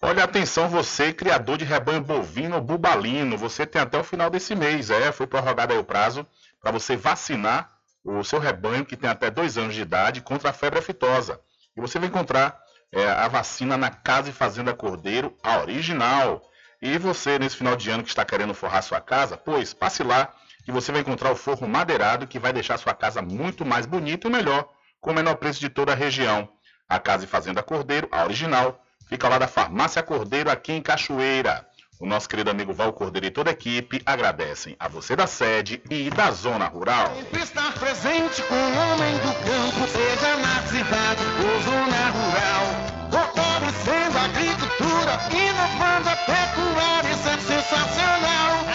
[0.02, 4.90] Olha, atenção você, criador de rebanho bovino bubalino, você tem até o final desse mês,
[4.90, 6.26] é, foi prorrogado aí o prazo
[6.60, 7.70] para você vacinar
[8.04, 11.40] o seu rebanho que tem até dois anos de idade contra a febre aftosa.
[11.74, 12.60] E você vai encontrar
[12.92, 16.42] é, a vacina na Casa e Fazenda Cordeiro, a original.
[16.82, 20.30] E você, nesse final de ano que está querendo forrar sua casa, pois passe lá
[20.66, 24.28] e você vai encontrar o forro madeirado que vai deixar sua casa muito mais bonita
[24.28, 24.68] e melhor,
[25.00, 26.48] com o menor preço de toda a região.
[26.88, 31.66] A Casa e Fazenda Cordeiro, a original, fica lá da Farmácia Cordeiro, aqui em Cachoeira.
[32.00, 35.82] O nosso querido amigo Val Cordeiro e toda a equipe agradecem a você da sede
[35.88, 37.14] e da zona rural.
[37.14, 42.94] Sempre estar presente com o homem do campo, seja na cidade ou zona rural.
[43.10, 48.73] Fortalecendo a agricultura, inovando a pecuária, isso é sensacional.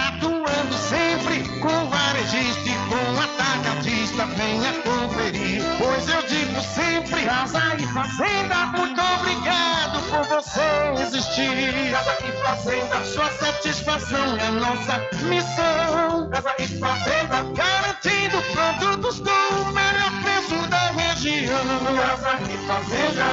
[6.50, 10.62] Digo sempre, casa e fazenda, muito obrigado por você
[11.00, 11.92] existir.
[11.92, 16.28] Casa e fazenda, sua satisfação é nossa missão.
[16.32, 19.30] Casa e fazenda, garantindo produtos com
[19.62, 21.62] o melhor preço da região.
[21.96, 23.30] Casa e fazenda.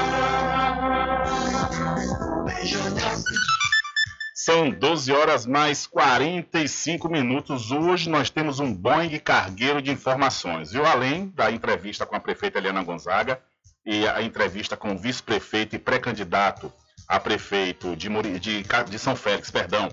[4.47, 7.73] São 12 horas mais 45 minutos.
[7.73, 10.87] Hoje nós temos um Boeing cargueiro de informações, viu?
[10.87, 13.41] Além da entrevista com a prefeita Eliana Gonzaga
[13.85, 16.73] e a entrevista com o vice-prefeito e pré-candidato
[17.09, 19.89] a prefeito de, Muri- de de São Félix, perdão,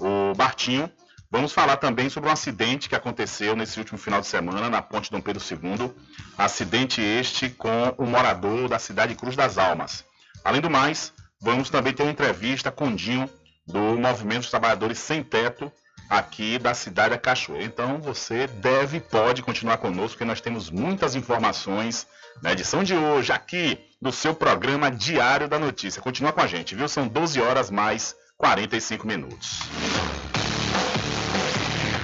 [0.00, 0.90] o Bartinho.
[1.30, 5.10] Vamos falar também sobre um acidente que aconteceu nesse último final de semana na ponte
[5.10, 5.92] Dom Pedro II.
[6.38, 10.02] Acidente este com o morador da cidade de Cruz das Almas.
[10.42, 13.28] Além do mais, vamos também ter uma entrevista com Dinho,
[13.68, 15.70] do Movimento dos Trabalhadores Sem Teto,
[16.08, 17.64] aqui da cidade da Cachoeira.
[17.64, 22.06] Então você deve pode continuar conosco, porque nós temos muitas informações
[22.42, 26.00] na edição de hoje, aqui do seu programa Diário da Notícia.
[26.00, 26.88] Continua com a gente, viu?
[26.88, 29.60] São 12 horas mais 45 minutos.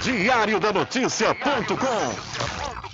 [0.01, 2.74] Diário da Notícia.com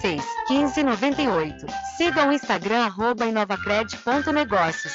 [0.00, 1.66] 86 15 98.
[1.96, 4.94] Siga o Instagram arroba inovacred.negócios.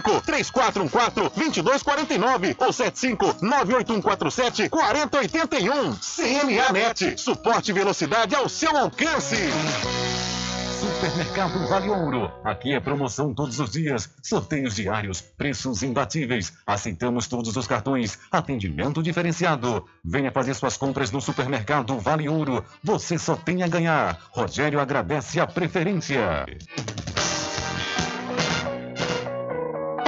[0.01, 5.95] 3414 2249 ou 75 98147 4081.
[5.95, 9.37] CNAnet, suporte e velocidade ao seu alcance.
[10.81, 12.31] Supermercado Vale Ouro.
[12.43, 16.53] Aqui é promoção todos os dias, sorteios diários, preços imbatíveis.
[16.65, 19.85] Aceitamos todos os cartões, atendimento diferenciado.
[20.03, 22.65] Venha fazer suas compras no Supermercado Vale Ouro.
[22.83, 24.17] Você só tem a ganhar.
[24.31, 26.47] Rogério agradece a preferência.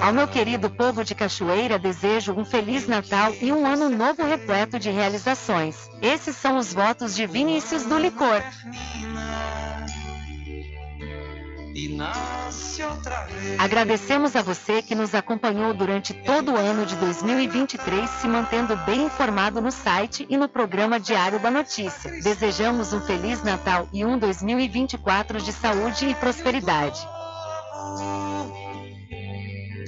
[0.00, 4.78] Ao meu querido povo de Cachoeira, desejo um Feliz Natal e um ano novo repleto
[4.78, 5.90] de realizações.
[6.00, 8.42] Esses são os votos de Vinícius do Licor.
[13.58, 19.04] Agradecemos a você que nos acompanhou durante todo o ano de 2023, se mantendo bem
[19.04, 22.10] informado no site e no programa Diário da Notícia.
[22.22, 27.00] Desejamos um Feliz Natal e um 2024 de saúde e prosperidade.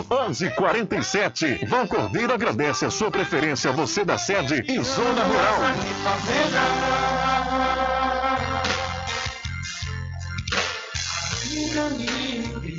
[0.00, 1.66] 1147.
[1.66, 5.58] Vão Cordeiro agradece a sua preferência, você da sede e zona rural.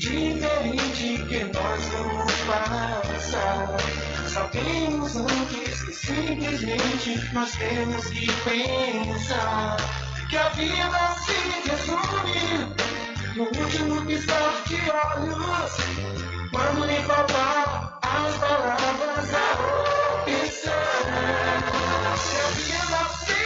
[0.03, 3.77] Diferente que nós vamos passar.
[4.27, 9.77] Sabemos antes que simplesmente nós temos que pensar
[10.29, 12.73] que a vida se resume
[13.35, 16.32] no último piscar de olhos.
[16.53, 19.53] Quando lhe faltar as palavras, a
[20.21, 20.83] opção.
[22.23, 23.41] Que a vida se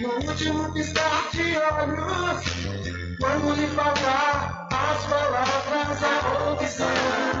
[0.00, 2.40] no último piscar de olhos.
[3.20, 7.40] Quando lhe faltar as palavras, a opção.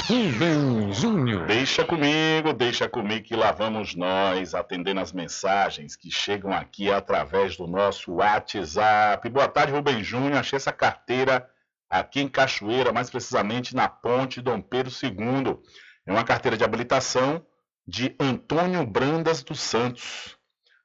[0.07, 1.45] Rubem Júnior.
[1.45, 7.57] Deixa comigo, deixa comigo que lá vamos nós atendendo as mensagens que chegam aqui através
[7.57, 9.29] do nosso WhatsApp.
[9.29, 10.39] Boa tarde, Rubem Júnior.
[10.39, 11.47] Achei essa carteira
[11.87, 15.59] aqui em Cachoeira, mais precisamente na Ponte Dom Pedro II.
[16.07, 17.45] É uma carteira de habilitação
[17.87, 20.35] de Antônio Brandas dos Santos.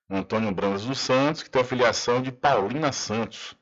[0.08, 3.56] Antônio Brandas dos Santos, que tem a filiação de Paulina Santos.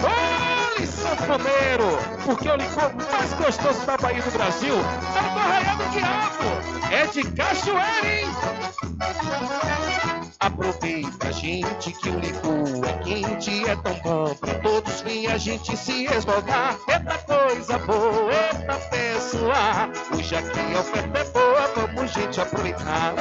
[0.00, 1.96] Fole, sanfoneiro!
[2.24, 6.50] Porque o licor mais gostoso da Bahia do Brasil é do Arraial do Diabo!
[6.90, 8.26] É de cachoeira, hein?
[10.40, 15.76] Aproveita, gente, que o licor é quente, é tão bom pra todos vir a gente
[15.76, 16.78] se esmogar.
[16.88, 19.90] Eita coisa boa, eita pessoa!
[20.16, 23.14] Hoje aqui a oferta é boa, vamos, gente, aproveitar.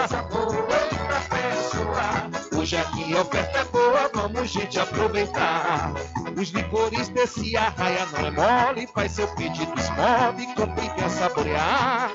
[0.00, 2.58] Eita coisa boa, eita pessoa!
[2.58, 5.92] Hoje aqui a oferta é boa, vamos, gente, aproveitar.
[6.38, 12.12] Os licores desse arraia não é mole, faz seu pedido, esmove, compre e quer saborear.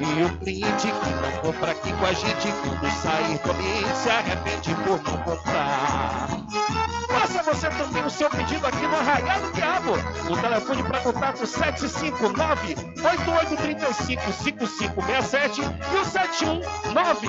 [0.00, 4.10] E o cliente que não compra aqui com a gente, quando sair do ambiente, se
[4.10, 4.51] arrepende
[4.84, 6.28] por não comprar.
[7.08, 9.92] Faça você também o seu pedido aqui no Arraial do Diabo.
[10.30, 17.28] O telefone para contato 759 8835 5567 e o 719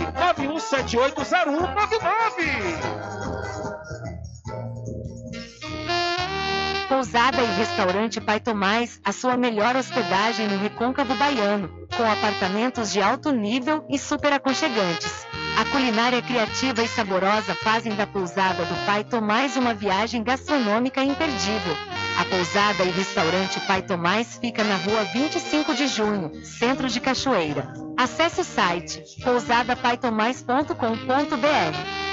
[6.90, 13.02] Pousada e Restaurante Pai Tomás, a sua melhor hospedagem no Recôncavo Baiano, com apartamentos de
[13.02, 15.26] alto nível e super aconchegantes.
[15.56, 21.78] A culinária criativa e saborosa fazem da pousada do Pai Tomás uma viagem gastronômica imperdível.
[22.20, 27.72] A pousada e restaurante Pai Tomás fica na rua 25 de junho, centro de Cachoeira.
[27.96, 32.13] Acesse o site pousadapaitomais.com.br.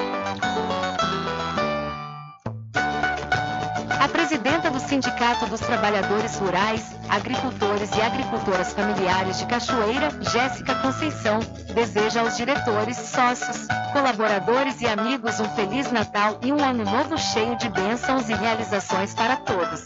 [4.01, 11.39] A presidenta do Sindicato dos Trabalhadores Rurais, Agricultores e Agricultoras Familiares de Cachoeira, Jéssica Conceição,
[11.75, 17.55] deseja aos diretores, sócios, colaboradores e amigos um Feliz Natal e um Ano Novo cheio
[17.57, 19.85] de bênçãos e realizações para todos.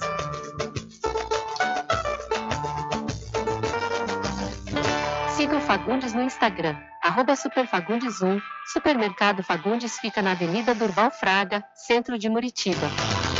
[5.35, 8.41] Siga o Fagundes no Instagram, arroba Superfagundes1.
[8.71, 12.89] Supermercado Fagundes fica na Avenida Durval Fraga, centro de Muritiba.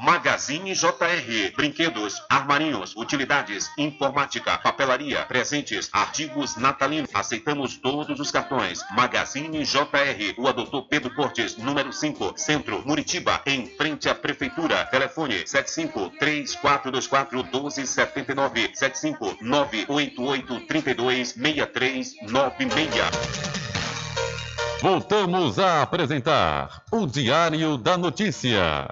[0.09, 1.53] Magazine JR.
[1.55, 7.11] Brinquedos, armarinhos, utilidades, informática, papelaria, presentes, artigos natalinos.
[7.13, 8.79] Aceitamos todos os cartões.
[8.95, 10.33] Magazine JR.
[10.35, 14.83] Rua Doutor Pedro Cortes, número 5, Centro, Muritiba, em frente à Prefeitura.
[14.85, 22.17] Telefone 75 3424 1279 75 988 32 6396.
[24.81, 28.87] Voltamos a apresentar o Diário da Notícia.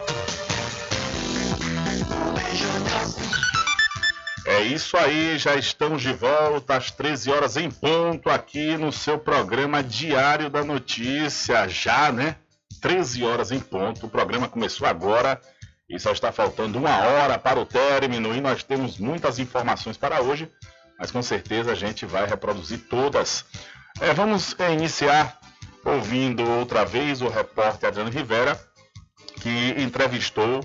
[4.57, 9.19] É isso aí, já estamos de volta às 13 horas em ponto aqui no seu
[9.19, 11.67] programa Diário da Notícia.
[11.67, 12.37] Já, né?
[12.81, 14.07] 13 horas em ponto.
[14.07, 15.39] O programa começou agora
[15.87, 20.23] e só está faltando uma hora para o término e nós temos muitas informações para
[20.23, 20.51] hoje,
[20.97, 23.45] mas com certeza a gente vai reproduzir todas.
[24.01, 25.39] É, vamos é, iniciar
[25.85, 28.59] ouvindo outra vez o repórter Adriano Rivera,
[29.39, 30.61] que entrevistou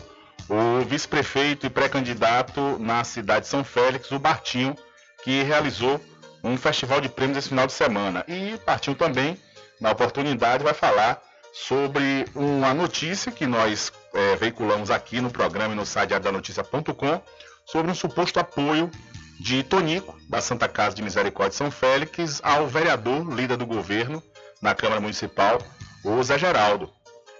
[0.52, 4.76] o vice-prefeito e pré-candidato na cidade de São Félix, o Bartinho,
[5.24, 5.98] que realizou
[6.44, 8.22] um festival de prêmios esse final de semana.
[8.28, 9.38] E Bartinho também,
[9.80, 11.22] na oportunidade, vai falar
[11.54, 17.22] sobre uma notícia que nós é, veiculamos aqui no programa e no site diariodanoticia.com
[17.64, 18.90] sobre um suposto apoio
[19.40, 24.22] de Tonico, da Santa Casa de Misericórdia de São Félix, ao vereador, líder do governo
[24.60, 25.58] na Câmara Municipal,
[26.04, 26.92] o Zé Geraldo.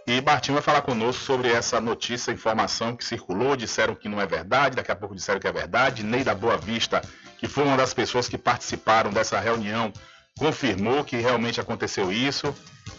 [0.07, 4.27] E Bartinho vai falar conosco sobre essa notícia, informação que circulou, disseram que não é
[4.27, 6.03] verdade, daqui a pouco disseram que é verdade.
[6.03, 7.01] Ney da Boa Vista,
[7.39, 9.93] que foi uma das pessoas que participaram dessa reunião,
[10.37, 12.53] confirmou que realmente aconteceu isso.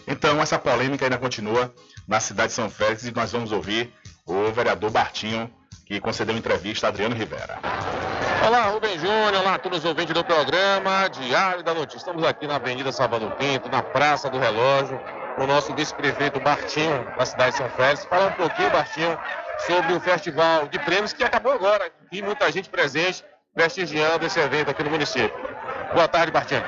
[0.06, 1.74] Então, essa polêmica ainda continua
[2.08, 3.92] na cidade de São Félix e nós vamos ouvir
[4.24, 5.52] o vereador Bartinho,
[5.84, 7.58] que concedeu entrevista a Adriano Rivera.
[8.46, 11.98] Olá, Rubem Júnior, olá a todos os ouvintes do programa Diário da Notícia.
[11.98, 14.98] Estamos aqui na Avenida Salvador Pinto, na Praça do Relógio,
[15.36, 18.04] o nosso vice-prefeito Bartinho, da cidade de São Félix.
[18.04, 19.18] Falar um pouquinho, Bartinho,
[19.66, 23.24] sobre o festival de prêmios que acabou agora e muita gente presente
[23.54, 25.32] prestigiando esse evento aqui no município.
[25.92, 26.64] Boa tarde, Bartinho.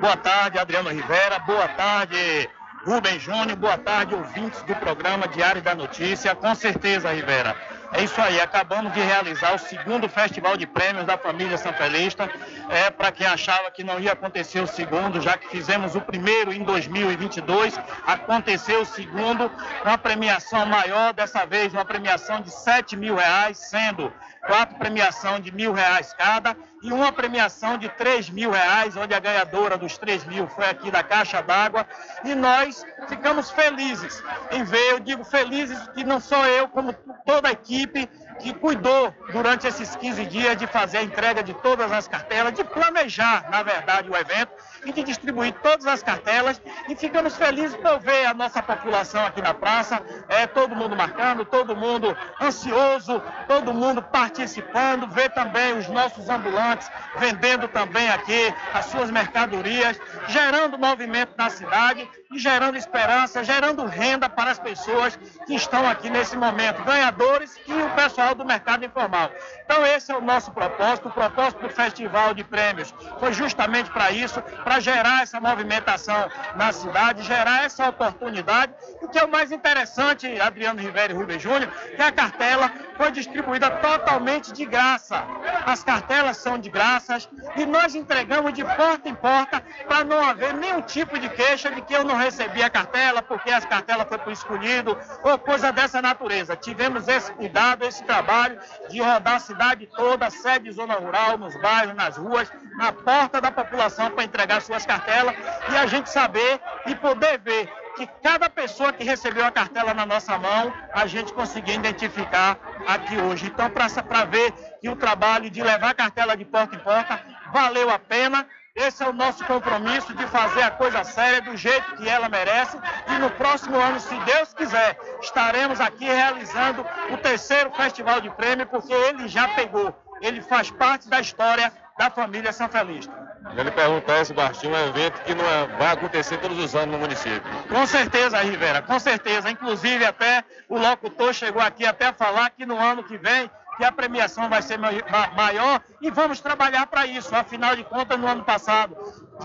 [0.00, 1.38] Boa tarde, Adriano Rivera.
[1.40, 2.48] Boa tarde,
[2.84, 3.56] Rubem Júnior.
[3.56, 6.34] Boa tarde, ouvintes do programa Diário da Notícia.
[6.34, 7.56] Com certeza, Rivera.
[7.92, 12.28] É isso aí, acabamos de realizar o segundo Festival de Prêmios da família Sanfelista.
[12.68, 16.52] É para quem achava que não ia acontecer o segundo, já que fizemos o primeiro
[16.52, 19.50] em 2022, aconteceu o segundo,
[19.84, 24.12] uma premiação maior, dessa vez uma premiação de 7 mil reais, sendo
[24.46, 29.18] quatro premiação de mil reais cada e uma premiação de 3 mil reais, onde a
[29.18, 31.86] ganhadora dos 3 mil foi aqui da Caixa d'Água.
[32.24, 34.22] E nós ficamos felizes
[34.52, 36.92] em ver, eu digo felizes que não só eu, como
[37.24, 38.08] toda a equipe
[38.38, 42.64] que cuidou durante esses 15 dias de fazer a entrega de todas as cartelas, de
[42.64, 44.52] planejar, na verdade, o evento
[44.84, 46.60] e de distribuir todas as cartelas.
[46.88, 51.44] E ficamos felizes por ver a nossa população aqui na praça, é, todo mundo marcando,
[51.44, 58.86] todo mundo ansioso, todo mundo participando, ver também os nossos ambulantes vendendo também aqui as
[58.86, 65.16] suas mercadorias, gerando movimento na cidade e gerando esperança, gerando renda para as pessoas
[65.46, 69.30] que estão aqui nesse momento, ganhadores e o pessoal do mercado informal.
[69.64, 74.10] Então esse é o nosso propósito, o propósito do Festival de Prêmios foi justamente para
[74.10, 78.72] isso, para gerar essa movimentação na cidade, gerar essa oportunidade.
[79.00, 83.10] O que é o mais interessante, Adriano Ribeiro e Rubem Júnior, que a cartela foi
[83.10, 85.24] distribuída totalmente de graça.
[85.64, 90.54] As cartelas são de graças e nós entregamos de porta em porta para não haver
[90.54, 94.18] nenhum tipo de queixa de que eu não recebi a cartela porque as cartelas foi
[94.18, 96.56] por escolhido ou coisa dessa natureza.
[96.56, 98.58] Tivemos esse cuidado, esse trabalho
[98.88, 103.50] de rodar a cidade toda, sede zona rural, nos bairros, nas ruas, na porta da
[103.50, 105.34] população para entregar suas cartelas
[105.70, 110.04] e a gente saber e poder ver que cada pessoa que recebeu a cartela na
[110.04, 113.46] nossa mão, a gente conseguiu identificar aqui hoje.
[113.46, 117.18] Então, para ver que o trabalho de levar a cartela de porta em porta
[117.52, 118.46] valeu a pena.
[118.76, 122.76] Esse é o nosso compromisso de fazer a coisa séria do jeito que ela merece.
[123.08, 128.66] E no próximo ano, se Deus quiser, estaremos aqui realizando o terceiro Festival de Prêmio,
[128.66, 129.96] porque ele já pegou.
[130.20, 133.12] Ele faz parte da história da família Sanfelista.
[133.56, 136.94] Ele pergunta esse Bastinho, é um evento que não é, vai acontecer todos os anos
[136.94, 137.42] no município.
[137.70, 139.50] Com certeza, Rivera, com certeza.
[139.50, 143.92] Inclusive, até o locutor chegou aqui até falar que no ano que vem que a
[143.92, 147.34] premiação vai ser maior e vamos trabalhar para isso.
[147.34, 148.96] Afinal de contas, no ano passado,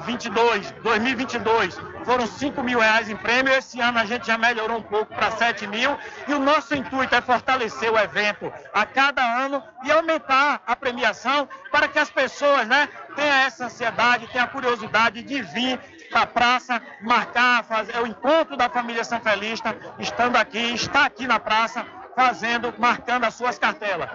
[0.05, 3.53] 22, 2022, foram 5 mil reais em prêmio.
[3.53, 5.97] Esse ano a gente já melhorou um pouco para 7 mil.
[6.27, 11.47] E o nosso intuito é fortalecer o evento a cada ano e aumentar a premiação
[11.71, 15.79] para que as pessoas né, tenham essa ansiedade, tenham a curiosidade de vir
[16.09, 21.39] para a praça, marcar, fazer o encontro da família Sanfelista, estando aqui, está aqui na
[21.39, 21.85] praça
[22.15, 24.09] fazendo, marcando as suas cartelas.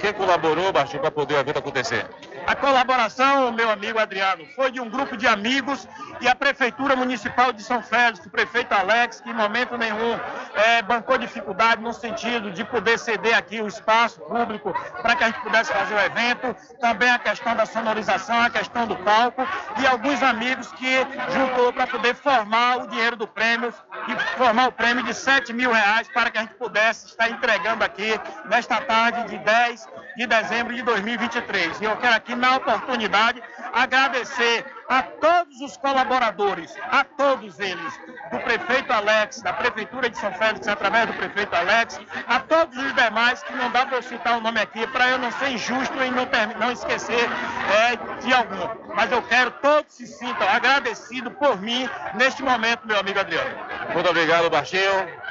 [0.00, 2.06] Quem, é colaborou, Baixinho, para poder o evento acontecer?
[2.50, 5.86] A colaboração, meu amigo Adriano, foi de um grupo de amigos
[6.20, 10.18] e a Prefeitura Municipal de São Félix, o prefeito Alex, que em momento nenhum
[10.56, 15.26] é, bancou dificuldade no sentido de poder ceder aqui o espaço público para que a
[15.28, 16.56] gente pudesse fazer o evento.
[16.80, 19.46] Também a questão da sonorização, a questão do palco
[19.80, 23.72] e alguns amigos que juntou para poder formar o dinheiro do prêmio
[24.08, 27.84] e formar o prêmio de 7 mil reais para que a gente pudesse estar entregando
[27.84, 31.80] aqui nesta tarde de 10 de dezembro de 2023.
[31.80, 38.00] E eu quero aqui, na oportunidade, agradecer a todos os colaboradores, a todos eles,
[38.32, 42.94] do prefeito Alex, da Prefeitura de São Félix, através do prefeito Alex, a todos os
[42.94, 45.94] demais, que não dá para eu citar o nome aqui, para eu não ser injusto
[46.02, 46.26] e não,
[46.58, 47.28] não esquecer
[47.70, 48.94] é, de algum.
[48.94, 53.50] Mas eu quero todos se sintam agradecidos por mim neste momento, meu amigo Adriano.
[53.92, 55.29] Muito obrigado, Baixinho.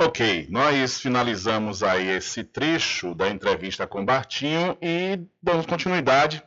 [0.00, 6.40] Ok, nós finalizamos aí esse trecho da entrevista com Bartinho e damos continuidade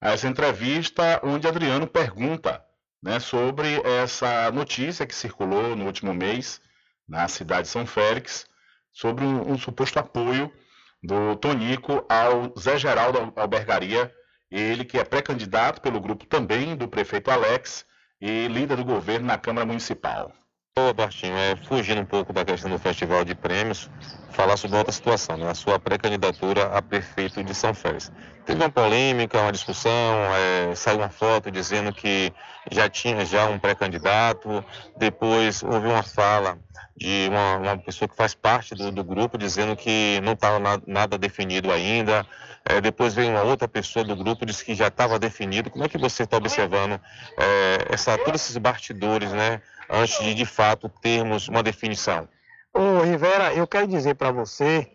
[0.00, 2.64] a essa entrevista onde Adriano pergunta
[3.00, 6.60] né, sobre essa notícia que circulou no último mês
[7.08, 8.44] na cidade de São Félix
[8.92, 10.52] sobre um, um suposto apoio
[11.00, 14.12] do Tonico ao Zé Geraldo Albergaria,
[14.50, 17.86] ele que é pré-candidato pelo grupo também do prefeito Alex
[18.20, 20.32] e líder do governo na Câmara Municipal.
[20.78, 23.88] Ô, Bartinho, é, fugindo um pouco da questão do Festival de Prêmios,
[24.32, 25.48] falar sobre outra situação, né?
[25.48, 28.12] a sua pré-candidatura a prefeito de São Félix.
[28.44, 32.30] Teve uma polêmica, uma discussão, é, saiu uma foto dizendo que
[32.70, 34.62] já tinha já um pré-candidato,
[34.98, 36.58] depois houve uma fala
[36.94, 40.82] de uma, uma, pessoa que faz parte do, do grupo dizendo que não estava nada,
[40.86, 42.26] nada, definido ainda.
[42.66, 45.70] É, depois veio uma outra pessoa do grupo disse que já estava definido.
[45.70, 47.00] Como é que você está observando
[47.38, 49.62] é, essa, todos esses bastidores, né?
[49.90, 52.28] Antes de, de fato, termos uma definição?
[52.72, 54.86] Ô, Rivera, eu quero dizer para você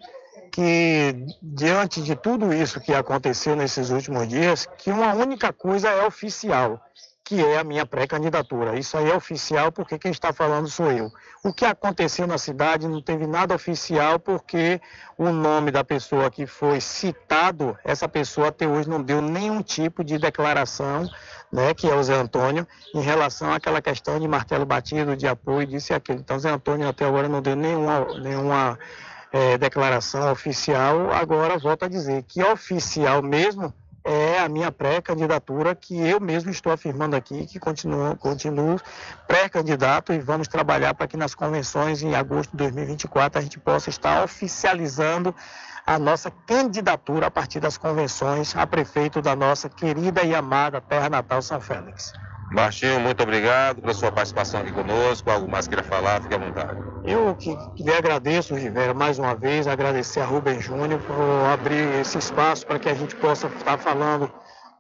[0.52, 6.06] que, diante de tudo isso que aconteceu nesses últimos dias, que uma única coisa é
[6.06, 6.80] oficial,
[7.24, 8.78] que é a minha pré-candidatura.
[8.78, 11.10] Isso aí é oficial porque quem está falando sou eu.
[11.44, 14.82] O que aconteceu na cidade não teve nada oficial porque
[15.18, 20.04] o nome da pessoa que foi citado, essa pessoa até hoje não deu nenhum tipo
[20.04, 21.10] de declaração,
[21.52, 25.68] né, que é o Zé Antônio, em relação àquela questão de martelo batido, de apoio,
[25.68, 26.20] disse aquilo.
[26.20, 28.80] Então, Zé Antônio até agora não deu nenhuma, nenhuma
[29.32, 31.12] é, declaração oficial.
[31.12, 33.74] Agora, volto a dizer que oficial mesmo
[34.04, 38.80] é a minha pré-candidatura, que eu mesmo estou afirmando aqui, que continuo, continuo
[39.28, 43.90] pré-candidato e vamos trabalhar para que nas convenções em agosto de 2024 a gente possa
[43.90, 45.36] estar oficializando
[45.86, 51.10] a nossa candidatura a partir das convenções a prefeito da nossa querida e amada terra
[51.10, 52.14] natal São Félix.
[52.52, 55.30] Martinho, muito obrigado pela sua participação aqui conosco.
[55.30, 56.78] Algo mais queira falar, fique à vontade.
[57.06, 61.16] Eu que, lhe agradeço, Rivera, mais uma vez, agradecer a Rubem Júnior por
[61.52, 64.30] abrir esse espaço para que a gente possa estar falando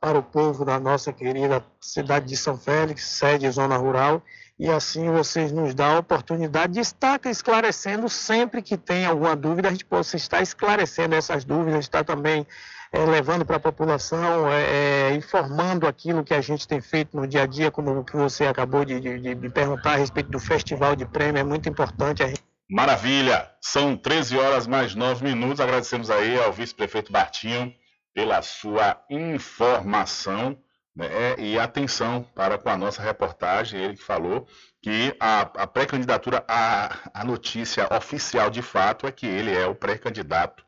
[0.01, 4.21] para o povo da nossa querida cidade de São Félix, sede Zona Rural,
[4.61, 9.67] e assim vocês nos dão a oportunidade de estar esclarecendo sempre que tem alguma dúvida,
[9.67, 12.45] a gente possa estar esclarecendo essas dúvidas, estar também
[12.91, 17.25] é, levando para a população, é, é, informando aquilo que a gente tem feito no
[17.25, 20.95] dia a dia, como que você acabou de, de, de perguntar a respeito do Festival
[20.95, 22.23] de Prêmio, é muito importante.
[22.23, 22.43] Gente...
[22.69, 23.49] Maravilha!
[23.59, 25.59] São 13 horas mais 9 minutos.
[25.59, 27.73] Agradecemos aí ao vice-prefeito Bartinho
[28.13, 30.55] pela sua informação
[31.01, 33.81] né, e atenção para com a nossa reportagem.
[33.81, 34.47] Ele que falou
[34.81, 39.73] que a, a pré-candidatura, a, a notícia oficial de fato é que ele é o
[39.73, 40.63] pré-candidato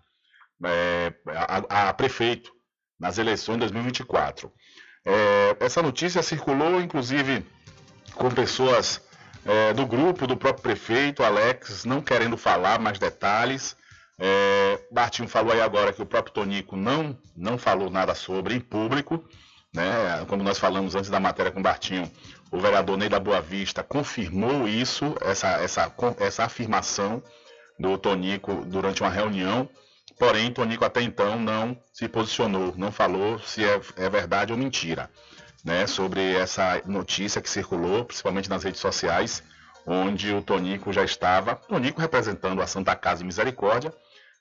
[0.66, 1.14] é,
[1.70, 2.52] a, a, prefeito
[3.00, 4.52] nas eleições de 2024.
[5.06, 7.46] É, essa notícia circulou, inclusive,
[8.16, 9.02] com pessoas
[9.46, 13.76] é, do grupo do próprio prefeito, Alex, não querendo falar mais detalhes.
[14.18, 18.60] É, Bartinho falou aí agora que o próprio Tonico não, não falou nada sobre em
[18.60, 19.24] público.
[19.74, 20.24] Né?
[20.28, 22.10] Como nós falamos antes da matéria com o Bartinho,
[22.52, 27.24] o vereador Ney da Boa Vista confirmou isso, essa, essa, essa afirmação
[27.80, 29.68] do Tonico durante uma reunião
[30.18, 35.10] Porém, Tonico até então não se posicionou, não falou se é, é verdade ou mentira,
[35.66, 39.44] né, sobre essa notícia que circulou, principalmente nas redes sociais,
[39.86, 43.94] onde o Tonico já estava, Tonico representando a Santa Casa de Misericórdia,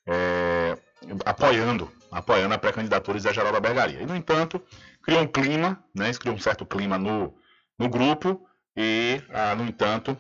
[0.06, 0.76] é,
[1.24, 4.02] apoiando, apoiando a pré-candidatura de Zé Geraldo Bergaria.
[4.02, 4.62] E, no entanto,
[5.02, 7.34] criou um clima, né, criou um certo clima no,
[7.78, 8.46] no grupo,
[8.76, 10.16] e, ah, no entanto,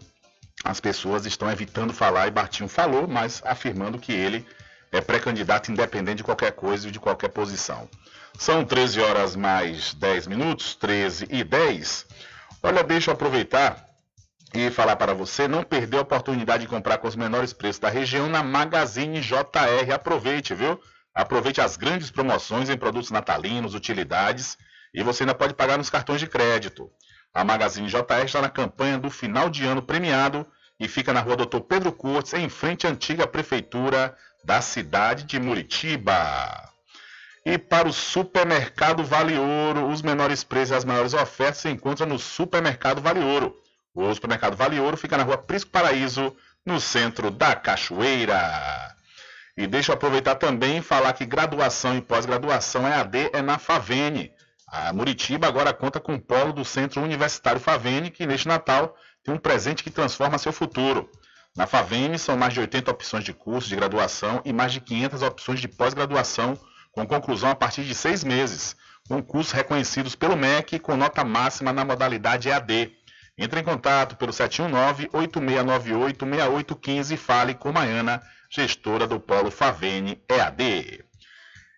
[0.64, 4.46] as pessoas estão evitando falar, e Bartinho falou, mas afirmando que ele
[4.90, 7.88] é pré-candidato independente de qualquer coisa e de qualquer posição.
[8.38, 12.06] São 13 horas mais 10 minutos, 13 e 10.
[12.62, 13.91] Olha, deixa eu aproveitar
[14.54, 17.88] e falar para você não perder a oportunidade de comprar com os menores preços da
[17.88, 19.92] região na Magazine JR.
[19.94, 20.80] Aproveite, viu?
[21.14, 24.58] Aproveite as grandes promoções em produtos natalinos, utilidades
[24.94, 26.90] e você ainda pode pagar nos cartões de crédito.
[27.32, 30.46] A Magazine JR está na campanha do final de ano premiado
[30.78, 35.38] e fica na rua Doutor Pedro Cortes, em frente à antiga prefeitura da cidade de
[35.38, 36.68] Muritiba.
[37.44, 42.06] E para o supermercado Vale Ouro, os menores preços e as maiores ofertas se encontram
[42.06, 43.61] no supermercado Vale Ouro.
[43.94, 46.34] O supermercado Vale Ouro fica na rua Prisco Paraíso,
[46.64, 48.94] no centro da Cachoeira.
[49.56, 54.32] E deixa eu aproveitar também e falar que graduação e pós-graduação EAD é na Favene.
[54.66, 59.34] A Muritiba agora conta com o polo do Centro Universitário Favene, que neste Natal tem
[59.34, 61.10] um presente que transforma seu futuro.
[61.54, 65.20] Na Favene, são mais de 80 opções de curso de graduação e mais de 500
[65.20, 66.58] opções de pós-graduação,
[66.90, 68.74] com conclusão a partir de seis meses,
[69.06, 72.96] com cursos reconhecidos pelo MEC com nota máxima na modalidade EAD.
[73.36, 81.02] Entre em contato pelo 719-8698-6815 e fale com Maiana, gestora do Polo Favene EAD.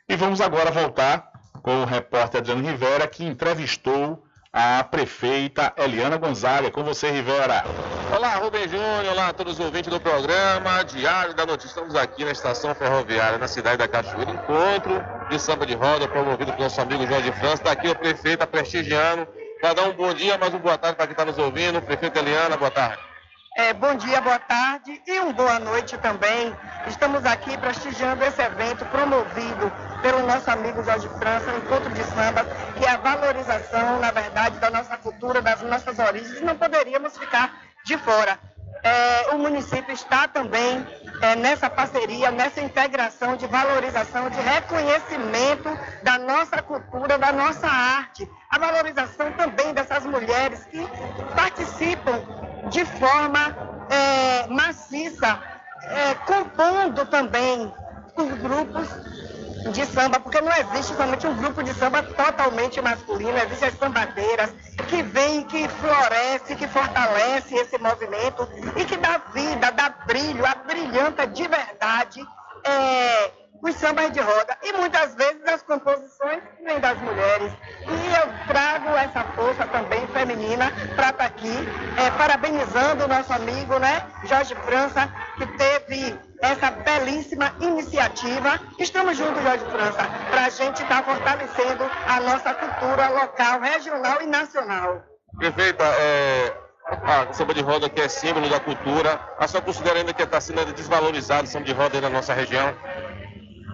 [0.08, 1.30] E vamos agora voltar
[1.62, 6.70] com o repórter Adriano Rivera, que entrevistou a prefeita Eliana Gonzaga.
[6.70, 7.64] Com você, Rivera.
[8.14, 9.06] Olá, Rubem Júnior.
[9.10, 11.70] Olá a todos os ouvintes do programa Diário da Notícia.
[11.70, 14.30] Estamos aqui na estação ferroviária, na cidade da Cachoeira.
[14.30, 17.54] Encontro de samba de roda promovido pelo nosso amigo Jorge França.
[17.54, 19.26] Está aqui o prefeito prestigiando.
[19.62, 21.80] Dar um bom dia, mais um boa tarde para quem está nos ouvindo.
[21.80, 23.02] Prefeito Eliana, boa tarde.
[23.56, 26.54] É, bom dia, boa tarde e uma boa noite também.
[26.86, 32.44] Estamos aqui prestigiando esse evento promovido pelo nosso amigo Jorge França, encontro de samba,
[32.76, 36.40] que é a valorização, na verdade, da nossa cultura, das nossas origens.
[36.40, 38.38] Não poderíamos ficar de fora.
[38.84, 40.86] É, o município está também
[41.22, 45.70] é, nessa parceria, nessa integração de valorização, de reconhecimento
[46.02, 50.86] da nossa cultura, da nossa arte, a valorização também dessas mulheres que
[51.34, 52.22] participam
[52.68, 53.56] de forma
[53.88, 55.40] é, maciça,
[55.84, 57.72] é, compondo também
[58.16, 58.86] os grupos
[59.72, 64.50] de samba, porque não existe somente um grupo de samba totalmente masculino, existem as sambadeiras
[64.88, 71.26] que vêm, que floresce, que fortalece esse movimento e que dá vida, dá brilho, abrilhanta
[71.26, 72.26] de verdade
[72.64, 73.30] é,
[73.62, 77.52] os sambas de roda e muitas vezes as composições vêm das mulheres.
[77.80, 81.54] E eu trago essa força também feminina para estar aqui,
[81.98, 88.60] é, parabenizando o nosso amigo, né, Jorge França, que teve essa belíssima iniciativa.
[88.78, 94.26] Estamos juntos, Jorge França, para a gente estar fortalecendo a nossa cultura local, regional e
[94.26, 95.02] nacional.
[95.38, 96.52] Prefeita, é,
[96.86, 100.40] a samba de roda que é símbolo da cultura, a senhora considera ainda que está
[100.40, 102.74] sendo desvalorizado o samba de roda na nossa região?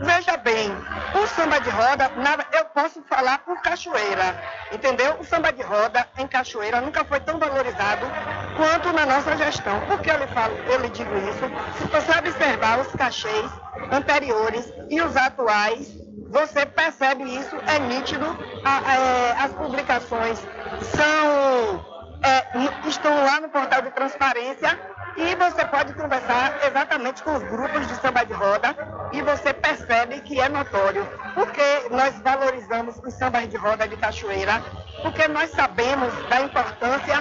[0.01, 0.71] Veja bem,
[1.15, 2.11] o samba de roda,
[2.53, 4.35] eu posso falar por cachoeira,
[4.73, 5.17] entendeu?
[5.21, 8.11] O samba de roda em cachoeira nunca foi tão valorizado
[8.55, 9.81] quanto na nossa gestão.
[9.83, 11.51] Por que eu lhe, falo, eu lhe digo isso?
[11.77, 13.53] Se você observar os cachês
[13.91, 15.95] anteriores e os atuais,
[16.31, 18.27] você percebe isso, é nítido.
[18.65, 20.39] A- é, as publicações
[20.81, 21.85] são,
[22.23, 24.79] é, estão lá no portal de transparência
[25.17, 28.77] e você pode conversar exatamente com os grupos de samba de roda
[29.13, 31.07] e você percebe que é notório.
[31.35, 34.63] Porque nós valorizamos os sambas de roda de cachoeira,
[35.03, 37.17] porque nós sabemos da importância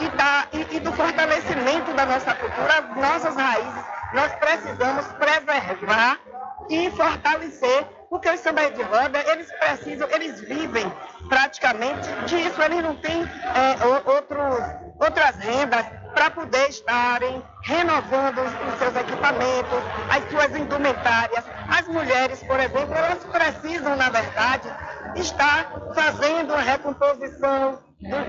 [0.00, 3.84] e, da, e, e do fortalecimento da nossa cultura, as nossas raízes.
[4.12, 6.18] Nós precisamos preservar
[6.70, 10.90] e fortalecer, porque os sambas de roda, eles precisam, eles vivem
[11.28, 14.56] praticamente disso, eles não têm é, outros,
[15.00, 21.44] outras rendas para poder estarem renovando os, seus equipamentos, as suas indumentárias.
[21.68, 24.68] As mulheres, por exemplo, elas precisam, na verdade,
[25.16, 27.78] estar fazendo a recomposição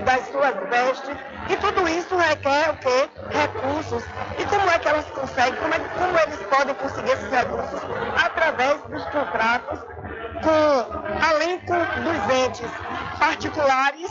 [0.04, 1.16] das suas vestes
[1.50, 3.08] e tudo isso requer o quê?
[3.30, 4.04] Recursos.
[4.38, 5.56] E como é que elas conseguem?
[5.56, 7.80] Como, é, como eles podem conseguir esses recursos?
[8.24, 9.80] Através dos contratos
[10.42, 12.70] com, além com, dos entes
[13.18, 14.10] particulares,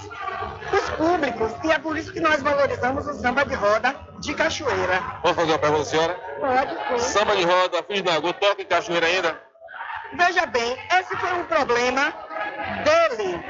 [0.71, 1.51] os públicos.
[1.63, 5.01] E é por isso que nós valorizamos o samba de roda de cachoeira.
[5.21, 6.13] Posso fazer uma pergunta senhora?
[6.39, 7.09] Pode sim.
[7.09, 9.41] Samba de roda, Fiz Nagô, toca em cachoeira ainda?
[10.13, 12.13] Veja bem, esse foi um problema
[12.83, 13.43] dele,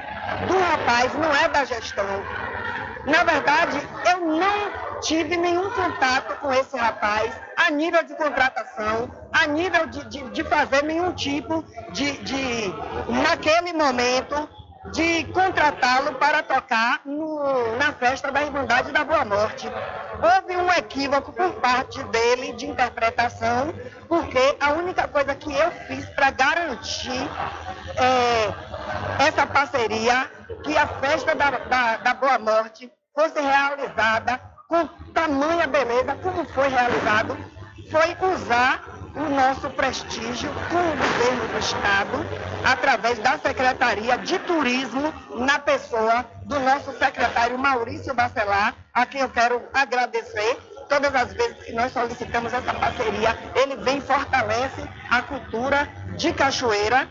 [0.47, 2.25] do rapaz, não é da gestão.
[3.05, 3.77] Na verdade,
[4.11, 10.03] eu não tive nenhum contato com esse rapaz a nível de contratação, a nível de,
[10.05, 12.73] de, de fazer nenhum tipo de, de,
[13.07, 14.49] naquele momento,
[14.91, 19.71] de contratá-lo para tocar no- na festa da Irmandade da Boa Morte.
[20.21, 23.73] Houve um equívoco por parte dele de interpretação,
[24.07, 27.29] porque a única coisa que eu fiz para garantir
[27.97, 30.29] é, essa parceria,
[30.63, 36.67] que a festa da, da, da Boa Morte fosse realizada com tamanha beleza como foi
[36.69, 37.37] realizado,
[37.91, 38.83] foi usar
[39.15, 42.25] o nosso prestígio com o governo do Estado,
[42.63, 49.29] através da Secretaria de Turismo, na pessoa do nosso secretário Maurício Bacelar, a quem eu
[49.29, 50.57] quero agradecer.
[50.89, 56.31] Todas as vezes que nós solicitamos essa parceria, ele vem e fortalece a cultura de
[56.31, 57.09] Cachoeira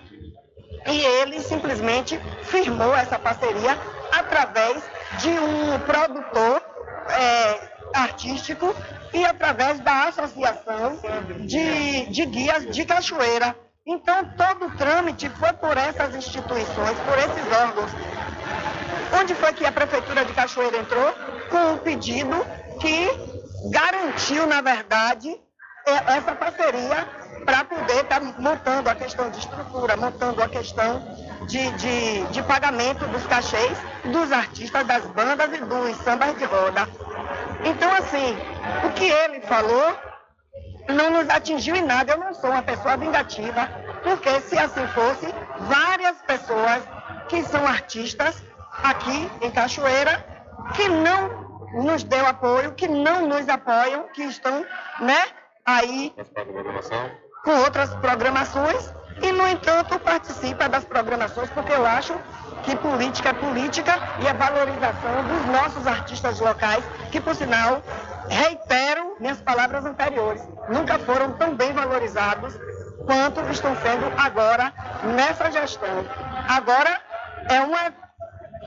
[0.87, 3.77] e ele simplesmente firmou essa parceria
[4.13, 4.83] através
[5.19, 6.63] de um produtor
[7.09, 8.75] é, artístico
[9.13, 10.99] e através da Associação
[11.41, 13.57] de, de Guias de Cachoeira.
[13.87, 17.91] Então, todo o trâmite foi por essas instituições, por esses órgãos.
[19.21, 21.15] Onde foi que a Prefeitura de Cachoeira entrou?
[21.51, 22.45] Com um pedido
[22.81, 23.09] que
[23.71, 25.29] garantiu, na verdade,
[25.87, 27.07] é- essa parceria
[27.45, 31.03] para poder estar montando a questão de estrutura, montando a questão
[31.47, 36.89] de, de, de pagamento dos cachês dos artistas, das bandas e dos sambas de roda.
[37.65, 38.37] Então, assim,
[38.87, 39.97] o que ele falou
[40.89, 42.13] não nos atingiu em nada.
[42.13, 43.69] Eu não sou uma pessoa vingativa,
[44.03, 45.27] porque se assim fosse,
[45.61, 46.83] várias pessoas
[47.29, 48.43] que são artistas
[48.83, 50.25] aqui em Cachoeira,
[50.75, 51.45] que não
[51.83, 54.65] nos deu apoio, que não nos apoiam, que estão,
[55.01, 55.25] né,
[55.65, 56.15] aí
[57.45, 58.93] com outras programações
[59.23, 62.15] e, no entanto, participa das programações porque eu acho
[62.65, 67.83] que política é política e a valorização dos nossos artistas locais, que, por sinal,
[68.29, 72.59] reitero minhas palavras anteriores, nunca foram tão bem valorizados
[73.05, 74.73] quanto estão sendo agora
[75.15, 76.07] nessa gestão.
[76.49, 77.01] Agora,
[77.51, 77.93] é uma,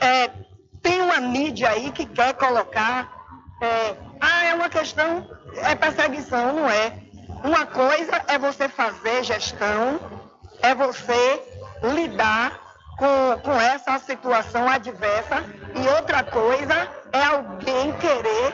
[0.01, 0.29] é,
[0.81, 3.11] tem uma mídia aí que quer colocar,
[3.61, 6.93] é, ah, é uma questão, é perseguição, não é.
[7.43, 9.99] Uma coisa é você fazer gestão,
[10.61, 11.41] é você
[11.83, 12.59] lidar
[12.97, 15.43] com, com essa situação adversa,
[15.75, 18.53] e outra coisa é alguém querer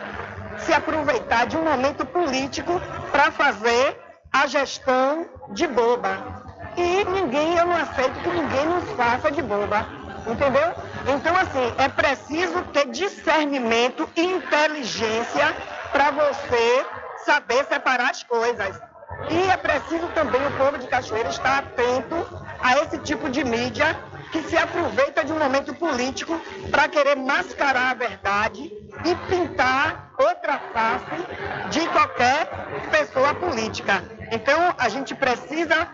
[0.59, 2.79] se aproveitar de um momento político
[3.11, 3.97] para fazer
[4.31, 6.43] a gestão de boba.
[6.75, 9.85] e ninguém, eu não aceito que ninguém nos faça de boba.
[10.25, 10.73] Entendeu?
[11.05, 15.53] Então, assim, é preciso ter discernimento e inteligência
[15.91, 16.85] para você
[17.25, 18.79] saber separar as coisas.
[19.29, 22.15] E é preciso também o povo de Cachoeira estar atento
[22.61, 23.95] a esse tipo de mídia
[24.31, 26.39] que se aproveita de um momento político
[26.71, 28.71] para querer mascarar a verdade
[29.05, 32.47] e pintar outra face de qualquer
[32.89, 34.03] pessoa política.
[34.31, 35.87] Então, a gente precisa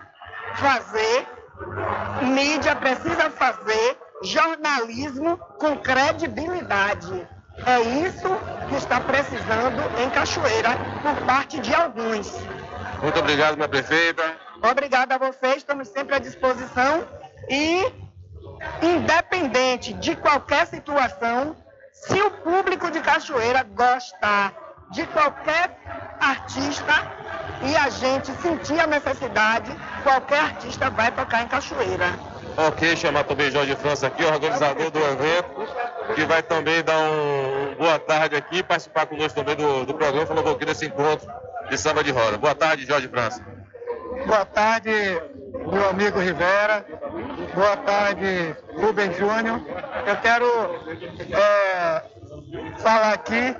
[0.54, 1.26] fazer
[2.22, 7.26] mídia, precisa fazer jornalismo com credibilidade.
[7.66, 8.28] É isso
[8.68, 10.70] que está precisando em Cachoeira
[11.02, 12.32] por parte de alguns.
[13.02, 14.22] Muito obrigado, minha prefeita.
[14.62, 17.04] Obrigada a vocês, estamos sempre à disposição
[17.48, 17.90] e,
[18.82, 21.56] independente de qualquer situação,
[21.92, 24.52] se o público de Cachoeira gostar
[24.90, 25.78] de qualquer
[26.20, 27.10] artista
[27.62, 32.18] e a gente sentir a necessidade, qualquer artista vai tocar em Cachoeira.
[32.56, 35.68] Ok, chamar também Jorge França aqui, organizador do evento,
[36.14, 40.42] que vai também dar um boa tarde aqui, participar conosco também do, do programa, falou
[40.42, 41.30] um pouquinho desse encontro
[41.70, 42.36] de samba de roda.
[42.36, 43.40] Boa tarde, Jorge França.
[44.26, 44.90] Boa tarde,
[45.72, 46.84] meu amigo Rivera.
[47.54, 49.60] Boa tarde, Rubem Júnior.
[50.04, 50.46] Eu quero
[51.32, 52.02] é,
[52.78, 53.56] falar aqui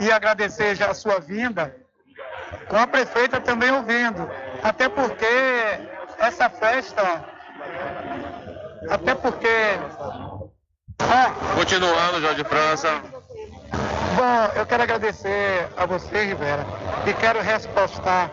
[0.00, 1.74] e agradecer já a sua vinda,
[2.68, 4.30] com a prefeita também ouvindo.
[4.62, 5.26] Até porque
[6.18, 7.24] essa festa,
[8.88, 9.48] até porque.
[11.00, 13.17] Ah, Continuando, Jorge França.
[13.70, 16.66] Bom, eu quero agradecer a você, Rivera,
[17.06, 18.30] e quero respostar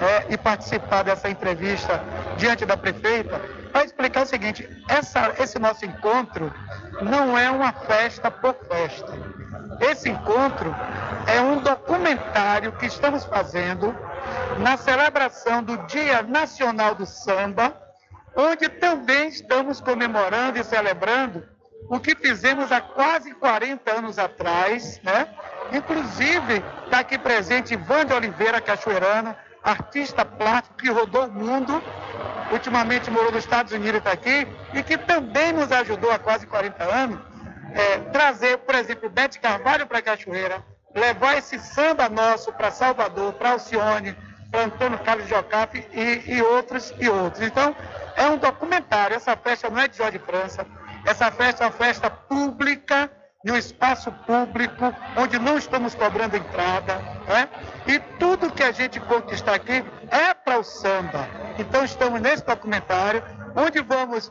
[0.00, 2.02] é, e participar dessa entrevista
[2.36, 3.40] diante da prefeita
[3.72, 6.52] para explicar o seguinte: essa, esse nosso encontro
[7.00, 9.12] não é uma festa por festa.
[9.80, 10.74] Esse encontro
[11.26, 13.94] é um documentário que estamos fazendo
[14.58, 17.74] na celebração do Dia Nacional do Samba,
[18.36, 21.51] onde também estamos comemorando e celebrando
[21.92, 25.28] o que fizemos há quase 40 anos atrás, né?
[25.70, 31.82] Inclusive, está aqui presente Ivan de Oliveira Cachoeirano, artista plástico que rodou o mundo,
[32.50, 36.46] ultimamente morou nos Estados Unidos e está aqui, e que também nos ajudou há quase
[36.46, 37.20] 40 anos,
[37.74, 40.64] é, trazer, por exemplo, Bete Carvalho para Cachoeira,
[40.94, 44.16] levar esse samba nosso para Salvador, para Alcione,
[44.50, 47.42] para Antônio Carlos Jocape e, e outros e outros.
[47.42, 47.76] Então,
[48.16, 50.66] é um documentário, essa festa não é de Jorge França,
[51.04, 53.10] essa festa é uma festa pública,
[53.44, 56.96] um espaço público, onde não estamos cobrando entrada,
[57.26, 57.48] né?
[57.86, 61.26] e tudo que a gente conquistar aqui é para o samba.
[61.58, 63.22] Então estamos nesse documentário,
[63.56, 64.30] onde vamos,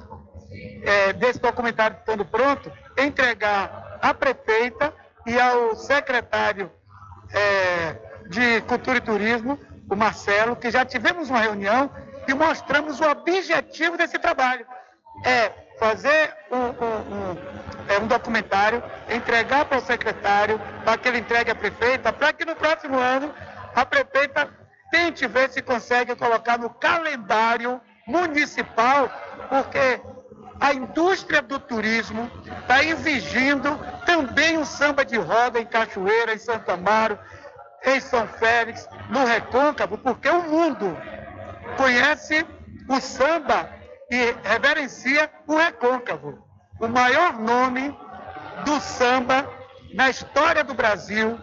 [0.83, 4.93] é, desse documentário estando pronto, entregar à prefeita
[5.25, 6.71] e ao secretário
[7.33, 7.95] é,
[8.29, 11.91] de Cultura e Turismo, o Marcelo, que já tivemos uma reunião
[12.27, 14.65] e mostramos o objetivo desse trabalho.
[15.25, 17.37] É fazer um, um, um,
[17.87, 22.45] é, um documentário, entregar para o secretário, para que ele entregue à prefeita, para que
[22.45, 23.33] no próximo ano
[23.73, 24.47] a prefeita
[24.91, 29.09] tente ver se consegue colocar no calendário municipal,
[29.49, 29.99] porque
[30.59, 32.29] a indústria do turismo
[32.61, 33.75] está exigindo
[34.05, 37.17] também um samba de roda em Cachoeira, em Santa Amaro,
[37.83, 40.95] em São Félix, no Recôncavo, porque o mundo
[41.75, 42.45] conhece
[42.87, 43.80] o samba
[44.11, 46.45] e reverencia o Recôncavo,
[46.77, 47.97] o maior nome
[48.65, 49.49] do samba
[49.93, 51.39] na história do Brasil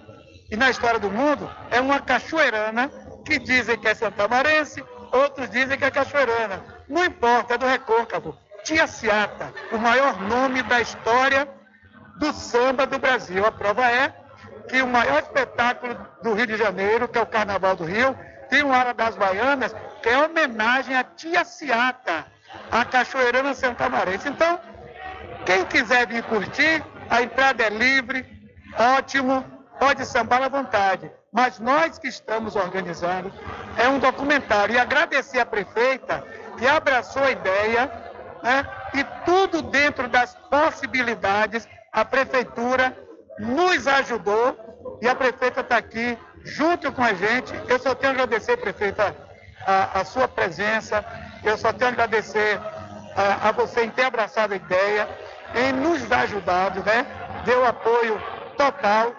[0.50, 2.90] e na história do mundo é uma cachoeirana
[3.24, 6.62] que dizem que é santamarense, outros dizem que é cachoeirana.
[6.86, 8.36] Não importa, é do Recôncavo.
[8.64, 11.48] Tia Ciata, o maior nome da história
[12.18, 13.46] do samba do Brasil.
[13.46, 14.14] A prova é
[14.68, 18.18] que o maior espetáculo do Rio de Janeiro, que é o Carnaval do Rio,
[18.50, 22.26] tem o Ara das Baianas, que é homenagem a Tia Ciata,
[22.70, 24.28] a Cachoeirana Santamarense.
[24.28, 24.58] Então,
[25.44, 28.26] quem quiser vir curtir, a entrada é livre,
[28.96, 29.44] ótimo,
[29.78, 31.10] pode sambar à vontade.
[31.32, 33.32] Mas nós que estamos organizando,
[33.76, 34.74] é um documentário.
[34.74, 36.24] E agradecer à prefeita
[36.58, 37.90] que abraçou a ideia,
[38.42, 38.66] né?
[38.94, 42.96] e tudo dentro das possibilidades, a prefeitura
[43.38, 47.52] nos ajudou e a prefeita está aqui junto com a gente.
[47.68, 49.14] Eu só tenho a agradecer, prefeita,
[49.66, 51.04] a, a sua presença,
[51.44, 52.60] eu só tenho a agradecer
[53.16, 55.08] a, a, você em ter abraçado a ideia,
[55.54, 57.06] em nos ajudado, né?
[57.44, 58.20] Deu apoio
[58.56, 59.12] total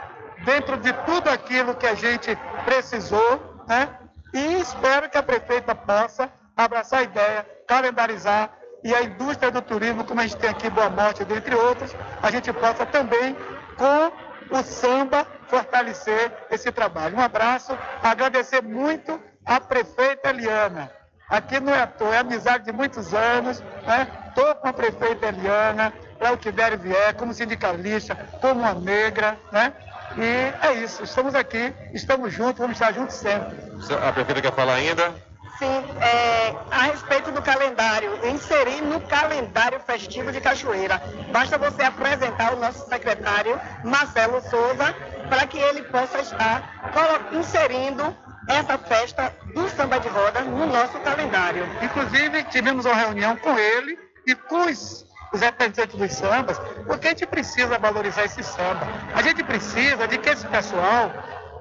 [0.46, 3.90] dentro de tudo aquilo que a gente precisou, né?
[4.34, 8.52] E espero que a prefeita possa abraçar a ideia, calendarizar
[8.84, 12.32] e a indústria do turismo, como a gente tem aqui Boa Morte, dentre outros, a
[12.32, 13.36] gente possa também,
[13.78, 17.18] com o samba, fortalecer esse trabalho.
[17.18, 20.99] Um abraço, agradecer muito à prefeita Eliana
[21.30, 24.08] aqui não é à toa, é amizade de muitos anos, né?
[24.28, 28.74] Estou com a prefeita Eliana, para o que der e vier, como sindicalista, como uma
[28.74, 29.74] negra, né?
[30.18, 33.58] E é isso, estamos aqui, estamos juntos, vamos estar juntos sempre.
[34.02, 35.14] A prefeita quer falar ainda?
[35.60, 41.02] Sim, é, a respeito do calendário, inserir no calendário festivo de Cachoeira.
[41.34, 44.96] Basta você apresentar o nosso secretário, Marcelo Souza,
[45.30, 48.16] para que ele possa estar inserindo
[48.50, 51.64] essa festa do samba de roda no nosso calendário.
[51.84, 56.58] Inclusive, tivemos uma reunião com ele e com os, os representantes dos sambas,
[56.88, 58.88] porque a gente precisa valorizar esse samba.
[59.14, 61.14] A gente precisa de que esse pessoal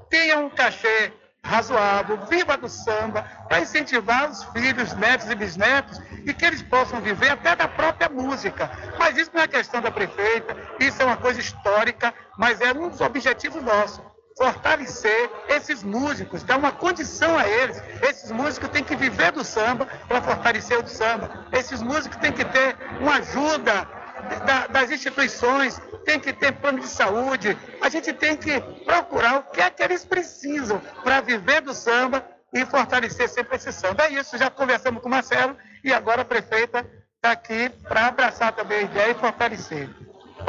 [0.08, 1.12] tenha um cachê
[1.44, 7.00] razoável, viva do samba, para incentivar os filhos, netos e bisnetos e que eles possam
[7.00, 8.70] viver até da própria música.
[8.98, 12.88] Mas isso não é questão da prefeita, isso é uma coisa histórica, mas é um
[12.88, 14.00] dos objetivos nossos
[14.38, 17.82] fortalecer esses músicos, dar uma condição a eles.
[18.08, 21.46] Esses músicos têm que viver do samba para fortalecer o samba.
[21.52, 23.86] Esses músicos têm que ter uma ajuda
[24.46, 27.58] da- das instituições, tem que ter plano de saúde.
[27.80, 32.24] A gente tem que procurar o que é que eles precisam para viver do samba
[32.54, 34.04] e fortalecer sempre esse samba.
[34.04, 36.86] É isso, já conversamos com o Marcelo e agora a prefeita
[37.16, 39.88] está aqui para abraçar também a ideia e fortalecer.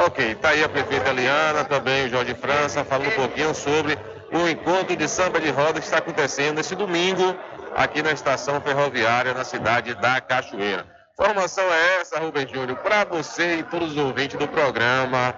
[0.06, 3.98] Ok, tá aí a prefeita Eliana, também o Jorge França, falando um pouquinho sobre
[4.32, 7.36] o encontro de samba de roda que está acontecendo esse domingo
[7.76, 10.86] aqui na estação ferroviária na cidade da Cachoeira.
[11.12, 15.34] Informação é essa, Rubem Júnior, para você e todos os ouvintes do programa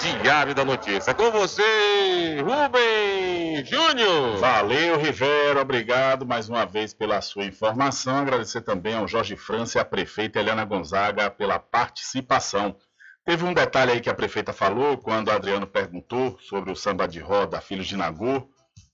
[0.00, 1.12] Diário da Notícia.
[1.12, 4.36] Com você, Rubem Júnior!
[4.36, 8.18] Valeu, Rivera, obrigado mais uma vez pela sua informação.
[8.18, 12.76] Agradecer também ao Jorge França e à prefeita Eliana Gonzaga pela participação.
[13.24, 17.08] Teve um detalhe aí que a prefeita falou quando o Adriano perguntou sobre o samba
[17.08, 18.48] de roda Filhos de Nagô,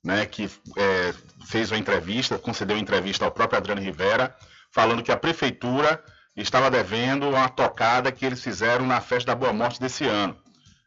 [0.04, 1.12] né, que é,
[1.46, 4.34] fez uma entrevista, concedeu uma entrevista ao próprio Adriano Rivera,
[4.70, 6.02] falando que a prefeitura
[6.36, 10.36] estava devendo uma tocada que eles fizeram na festa da Boa Morte desse ano.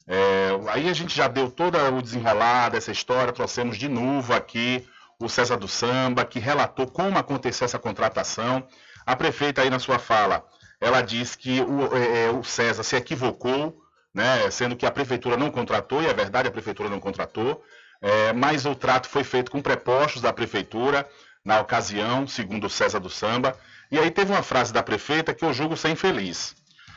[0.07, 4.87] É, aí a gente já deu todo o desenrolar dessa história, trouxemos de novo aqui
[5.19, 8.65] o César do Samba, que relatou como aconteceu essa contratação.
[9.05, 10.45] A prefeita aí na sua fala,
[10.83, 13.81] ela diz que o, é, é, o César se equivocou,
[14.13, 17.63] né, sendo que a prefeitura não contratou, e é verdade, a prefeitura não contratou,
[18.01, 21.09] é, mas o trato foi feito com prepostos da prefeitura
[21.43, 23.57] na ocasião, segundo o César do Samba.
[23.89, 26.53] E aí teve uma frase da prefeita que eu julgo ser infeliz.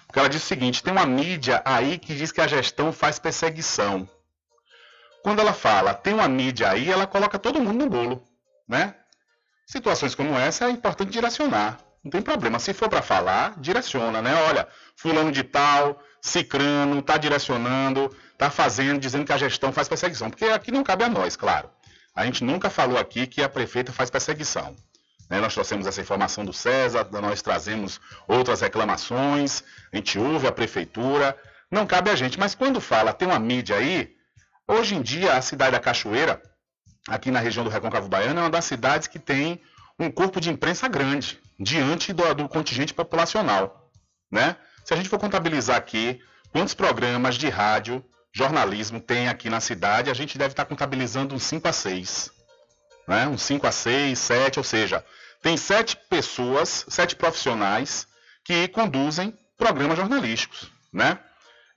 [0.06, 3.20] Porque ela disse o seguinte: tem uma mídia aí que diz que a gestão faz
[3.20, 4.08] perseguição.
[5.22, 8.22] Quando ela fala, tem uma mídia aí, ela coloca todo mundo no bolo,
[8.68, 8.94] né?
[9.64, 11.85] Situações como essa é importante direcionar.
[12.06, 12.60] Não tem problema.
[12.60, 14.32] Se for para falar, direciona, né?
[14.48, 20.30] Olha, fulano de tal, cicrano, tá direcionando, tá fazendo, dizendo que a gestão faz perseguição.
[20.30, 21.68] Porque aqui não cabe a nós, claro.
[22.14, 24.76] A gente nunca falou aqui que a prefeita faz perseguição.
[25.28, 25.40] Né?
[25.40, 31.36] Nós trouxemos essa informação do César, nós trazemos outras reclamações, a gente ouve a prefeitura,
[31.68, 32.38] não cabe a gente.
[32.38, 34.14] Mas quando fala, tem uma mídia aí,
[34.68, 36.40] hoje em dia a cidade da Cachoeira,
[37.08, 39.60] aqui na região do Recôncavo Baiano, é uma das cidades que tem
[39.98, 43.90] um corpo de imprensa grande, diante do, do contingente populacional.
[44.30, 44.56] Né?
[44.84, 46.20] Se a gente for contabilizar aqui
[46.52, 51.42] quantos programas de rádio, jornalismo tem aqui na cidade, a gente deve estar contabilizando uns
[51.42, 52.36] 5 a 6
[53.06, 53.26] né?
[53.28, 55.04] uns 5 a 6, 7, ou seja,
[55.42, 58.06] tem sete pessoas, sete profissionais
[58.44, 61.18] que conduzem programas jornalísticos, né?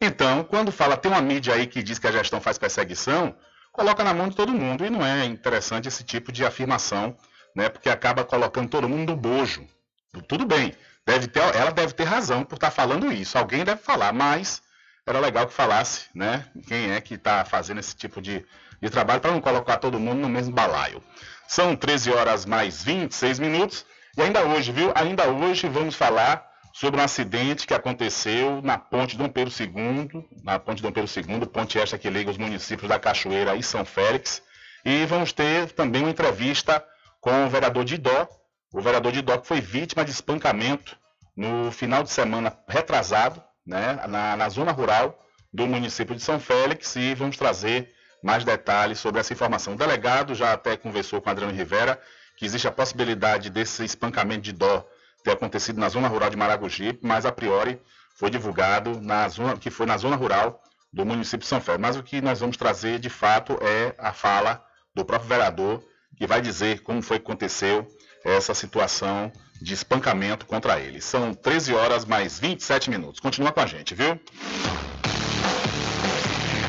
[0.02, 3.36] Então, quando fala, tem uma mídia aí que diz que a gestão faz perseguição,
[3.72, 7.16] coloca na mão de todo mundo e não é interessante esse tipo de afirmação,
[7.56, 7.70] né?
[7.70, 9.68] Porque acaba colocando todo mundo no bojo.
[10.28, 10.74] Tudo bem,
[11.06, 14.62] deve ter, ela deve ter razão por estar falando isso, alguém deve falar, mas
[15.06, 16.46] era legal que falasse, né?
[16.68, 18.46] Quem é que está fazendo esse tipo de,
[18.82, 21.02] de trabalho para não colocar todo mundo no mesmo balaio.
[21.48, 23.86] São 13 horas mais 26 minutos
[24.18, 24.92] e ainda hoje, viu?
[24.96, 30.60] Ainda hoje vamos falar sobre um acidente que aconteceu na ponte Dom Pedro II, na
[30.60, 34.42] ponte Dom Pedro II, ponte esta que liga os municípios da Cachoeira e São Félix.
[34.86, 36.84] E vamos ter também uma entrevista
[37.20, 38.28] com o vereador Didó,
[38.74, 40.98] o vereador Didó que foi vítima de espancamento
[41.36, 45.18] no final de semana retrasado, né, na, na zona rural
[45.54, 47.94] do município de São Félix e vamos trazer
[48.24, 49.74] mais detalhes sobre essa informação.
[49.74, 52.00] O delegado já até conversou com Adriano Rivera
[52.38, 54.88] que existe a possibilidade desse espancamento de dó
[55.24, 57.82] ter acontecido na zona rural de Maragogi, mas a priori
[58.16, 61.82] foi divulgado na zona, que foi na zona rural do município de São Félix.
[61.82, 64.64] Mas o que nós vamos trazer de fato é a fala
[64.96, 65.84] do próprio vereador
[66.18, 67.88] que vai dizer como foi que aconteceu
[68.24, 69.32] essa situação
[69.62, 71.02] de espancamento contra ele.
[71.02, 73.20] São 13 horas mais 27 minutos.
[73.20, 74.20] Continua com a gente, viu?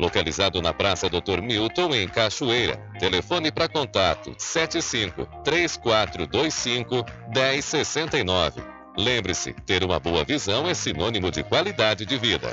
[0.00, 1.42] Localizado na Praça Dr.
[1.42, 2.78] Milton, em Cachoeira.
[2.98, 8.79] Telefone para contato 75 3425 1069.
[8.96, 12.48] Lembre-se, ter uma boa visão é sinônimo de qualidade de vida.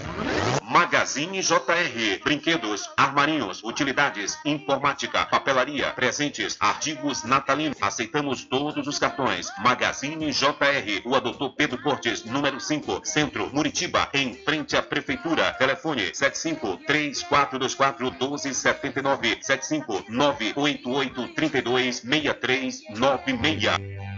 [0.62, 2.24] Magazine JR.
[2.24, 7.78] Brinquedos, armarinhos, utilidades, informática, papelaria, presentes, artigos natalinos.
[7.82, 9.50] Aceitamos todos os cartões.
[9.60, 11.02] Magazine JR.
[11.04, 15.54] Rua Doutor Pedro Cortes, número 5, Centro, Muritiba, em frente à Prefeitura.
[15.54, 24.17] Telefone 75 3424 1279 75 988 32 6396.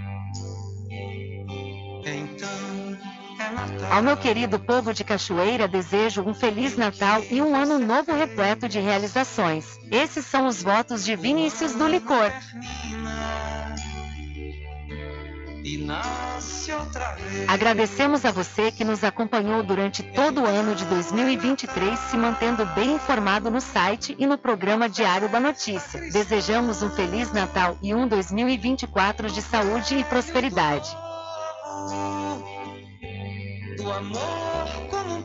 [3.91, 8.69] Ao meu querido povo de Cachoeira, desejo um Feliz Natal e um ano novo repleto
[8.69, 9.80] de realizações.
[9.91, 12.31] Esses são os votos de Vinícius do Licor.
[17.47, 22.93] Agradecemos a você que nos acompanhou durante todo o ano de 2023, se mantendo bem
[22.93, 25.99] informado no site e no programa Diário da Notícia.
[26.11, 30.89] Desejamos um Feliz Natal e um 2024 de saúde e prosperidade.
[33.80, 35.23] Do amor como um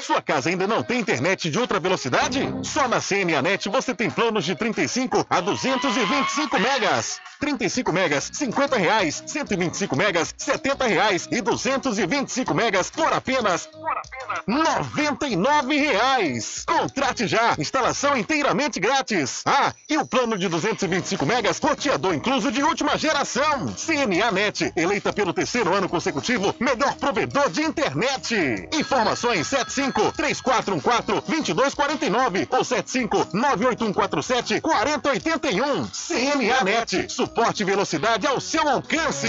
[0.00, 2.40] Sua casa ainda não tem internet de ultra velocidade?
[2.62, 7.20] Só na CNAnet você tem planos de 35 a 225 megas.
[7.40, 9.24] 35 megas, 50 reais.
[9.26, 11.28] 125 megas, 70 reais.
[11.32, 13.68] E 225 megas por apenas
[14.46, 16.64] 99 reais.
[16.66, 17.54] Contrate já.
[17.58, 19.42] Instalação inteiramente grátis.
[19.44, 23.66] Ah, e o plano de 225 megas, roteador incluso de última geração.
[23.74, 28.68] CNA Net, eleita pelo terceiro ano consecutivo, melhor provedor de internet.
[28.72, 35.86] Informações 75 3414 2249 ou 75 98147 4081.
[35.86, 39.28] CNA Net, suporte e velocidade ao seu alcance.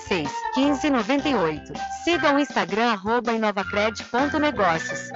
[0.01, 1.73] 86 15 98.
[2.03, 5.11] Siga o Instagram arroba inovacred.negócios.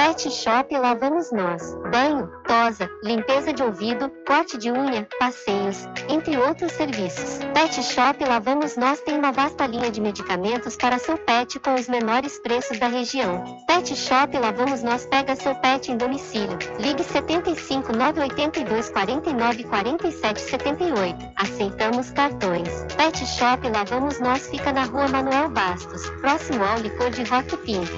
[0.00, 1.74] Pet Shop lá vamos nós.
[1.92, 7.38] Banho, tosa, limpeza de ouvido, corte de unha, passeios, entre outros serviços.
[7.52, 11.74] Pet Shop lá vamos nós tem uma vasta linha de medicamentos para seu pet com
[11.74, 13.44] os menores preços da região.
[13.66, 16.58] Pet Shop lá vamos nós pega seu pet em domicílio.
[16.78, 21.32] Ligue 75 982 49 47 78.
[21.36, 22.86] Aceitamos cartões.
[22.96, 27.56] Pet Shop lá vamos nós fica na rua Manuel Bastos, próximo ao licor de Rock
[27.58, 27.92] Pinto.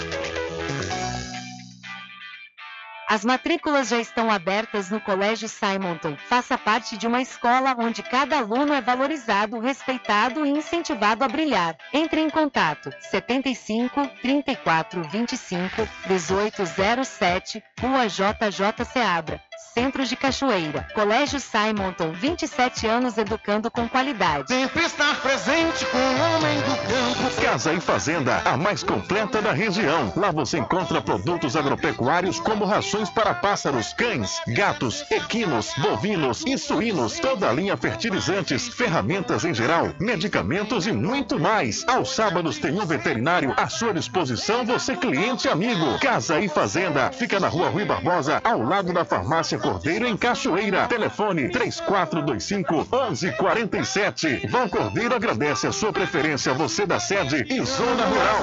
[3.12, 6.16] As matrículas já estão abertas no Colégio Simonton.
[6.30, 11.76] Faça parte de uma escola onde cada aluno é valorizado, respeitado e incentivado a brilhar.
[11.92, 19.42] Entre em contato 75 34 25 1807, Rua JJ Seabra.
[19.74, 20.86] Centro de Cachoeira.
[20.94, 24.48] Colégio Simonton, 27 anos educando com qualidade.
[24.48, 27.42] Sempre estar presente com o homem do campo.
[27.42, 30.12] Casa e Fazenda, a mais completa da região.
[30.14, 37.18] Lá você encontra produtos agropecuários como rações para pássaros, cães, gatos, equinos, bovinos e suínos,
[37.18, 41.82] toda a linha fertilizantes, ferramentas em geral, medicamentos e muito mais.
[41.88, 45.98] Aos sábados tem um veterinário à sua disposição, você cliente amigo.
[45.98, 50.86] Casa e Fazenda, fica na rua Rui Barbosa, ao lado da farmácia Cordeiro em Cachoeira.
[50.88, 54.48] Telefone 3425 1147.
[54.48, 58.42] Vão Cordeiro agradece a sua preferência, você da sede e zona rural.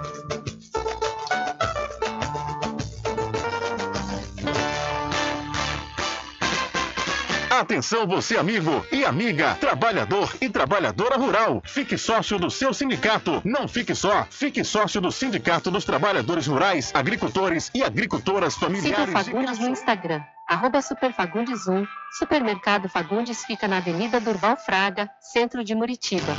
[7.61, 11.61] Atenção você amigo e amiga, trabalhador e trabalhadora rural.
[11.63, 13.39] Fique sócio do seu sindicato.
[13.45, 19.13] Não fique só, fique sócio do Sindicato dos Trabalhadores Rurais, Agricultores e Agricultoras Siga Familiares.
[19.13, 21.87] Fagundes no Instagram, arroba Superfagundes 1.
[22.11, 26.35] Supermercado Fagundes fica na Avenida Durval Fraga, centro de Muritiba.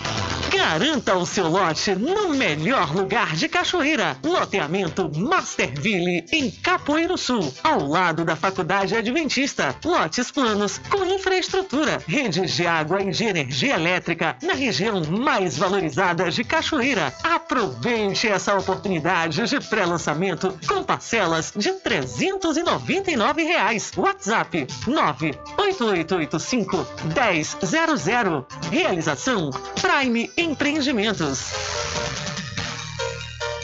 [0.55, 4.19] Garanta o seu lote no melhor lugar de Cachoeira.
[4.23, 9.75] Loteamento Masterville, em Capoeiro Sul, ao lado da Faculdade Adventista.
[9.83, 16.31] Lotes planos com infraestrutura, redes de água e de energia elétrica na região mais valorizada
[16.31, 17.15] de Cachoeira.
[17.23, 23.91] Aproveite essa oportunidade de pré-lançamento com parcelas de 399 reais.
[24.03, 28.47] WhatsApp 98885 1000.
[28.69, 29.51] Realização
[29.81, 31.53] Prime Empreendimentos.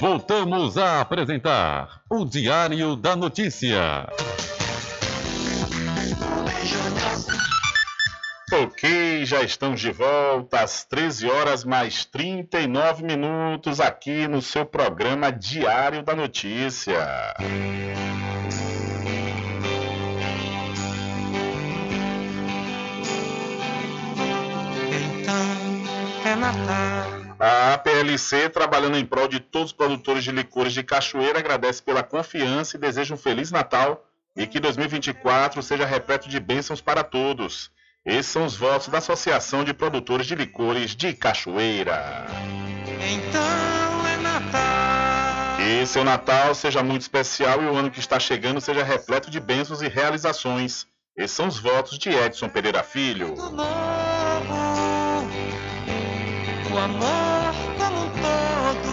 [0.01, 4.07] Voltamos a apresentar o Diário da Notícia.
[8.53, 15.33] Ok, já estamos de volta às 13 horas mais 39 minutos aqui no seu programa
[15.33, 17.35] Diário da Notícia.
[26.25, 27.29] É Natal.
[27.41, 32.03] A PLC, trabalhando em prol de todos os produtores de licores de Cachoeira, agradece pela
[32.03, 34.05] confiança e deseja um Feliz Natal
[34.37, 37.71] e que 2024 seja repleto de bênçãos para todos.
[38.05, 42.27] Esses são os votos da Associação de Produtores de Licores de Cachoeira.
[42.87, 45.57] Então é Natal.
[45.57, 49.39] Que seu Natal seja muito especial e o ano que está chegando seja repleto de
[49.39, 50.87] bênçãos e realizações.
[51.17, 53.35] Esses são os votos de Edson Pereira Filho.
[56.79, 58.89] O amor como um todo.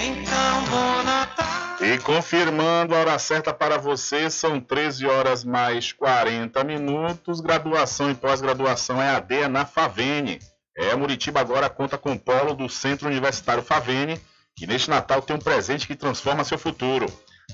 [0.00, 1.44] Então bom Natal.
[1.80, 7.40] E confirmando a hora certa para você, são 13 horas mais 40 minutos.
[7.40, 10.38] Graduação e pós-graduação é na Favene.
[10.76, 14.20] É, Muritiba agora conta com o polo do Centro Universitário Favene,
[14.54, 17.06] que neste Natal tem um presente que transforma seu futuro.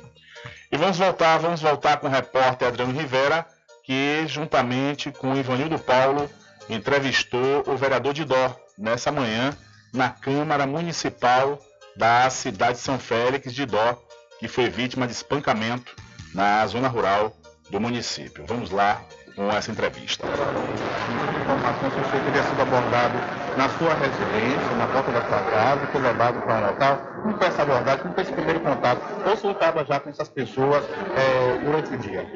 [0.71, 3.45] E vamos voltar, vamos voltar com o repórter Adriano Rivera,
[3.85, 6.31] que juntamente com Ivanildo Paulo
[6.69, 9.57] entrevistou o vereador de Dó nessa manhã
[9.93, 11.61] na Câmara Municipal
[11.97, 14.01] da cidade de São Félix de Dó,
[14.39, 15.95] que foi vítima de espancamento
[16.35, 17.35] na zona rural
[17.71, 18.45] do município.
[18.47, 19.01] Vamos lá
[19.35, 20.27] com essa entrevista.
[20.27, 23.19] informações que o senhor teria sido abordado
[23.57, 26.99] na sua residência, na porta da sua casa, foi levado para um local.
[27.23, 28.03] Como foi essa abordagem?
[28.03, 29.03] Como foi esse primeiro contato?
[29.27, 32.27] Ou o senhor estava já com essas pessoas eh, durante o dia?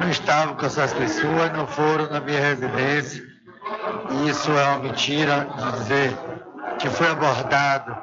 [0.00, 3.22] não estavam com essas pessoas, não foram na minha residência.
[4.28, 6.18] Isso é uma mentira de dizer
[6.78, 7.96] que foi abordado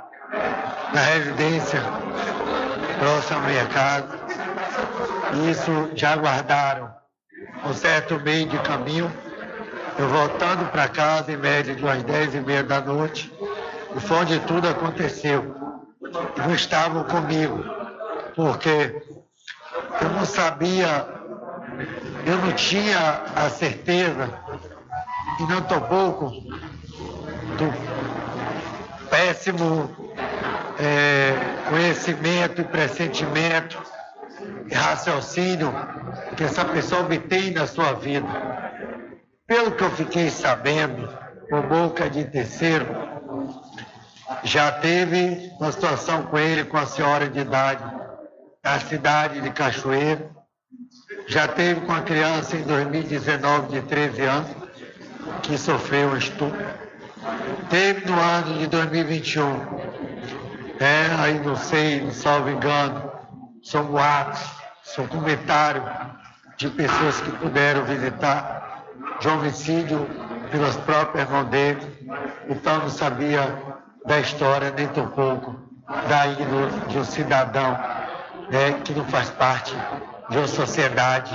[0.94, 1.82] na residência
[3.00, 4.20] próxima à minha casa.
[5.50, 6.94] Isso já aguardaram
[7.66, 9.12] um certo meio de caminho.
[9.98, 13.32] Eu voltando para casa em média de umas 10 e meia da noite,
[13.96, 15.56] e foi onde tudo aconteceu.
[16.38, 17.64] Não estavam comigo,
[18.36, 19.04] porque
[20.02, 21.22] eu não sabia
[22.26, 24.30] eu não tinha a certeza,
[25.40, 26.30] e não estou pouco,
[27.58, 29.90] do péssimo
[30.80, 31.34] eh,
[31.70, 33.82] conhecimento e pressentimento
[34.74, 35.74] raciocínio
[36.36, 38.28] que essa pessoa obtém na sua vida.
[39.48, 41.10] Pelo que eu fiquei sabendo,
[41.50, 42.86] por boca de terceiro,
[44.44, 47.84] Já teve uma situação com ele, com a senhora de idade,
[48.64, 50.30] na cidade de Cachoeira.
[51.28, 54.52] Já teve com a criança em 2019 de 13 anos,
[55.44, 56.66] que sofreu um estupro.
[57.70, 59.44] Teve no ano de 2021.
[60.80, 63.12] É, aí não sei, salvo engano,
[63.62, 64.61] são boatos,
[64.96, 65.86] são comentários
[66.58, 68.84] de pessoas que puderam visitar
[69.22, 70.06] João Vicídio
[70.52, 71.80] pelas próprias mãos dele,
[72.50, 73.58] então não sabia
[74.06, 75.56] da história nem tão pouco
[76.10, 77.72] da índole de um cidadão
[78.50, 79.74] né, que não faz parte
[80.30, 81.34] de uma sociedade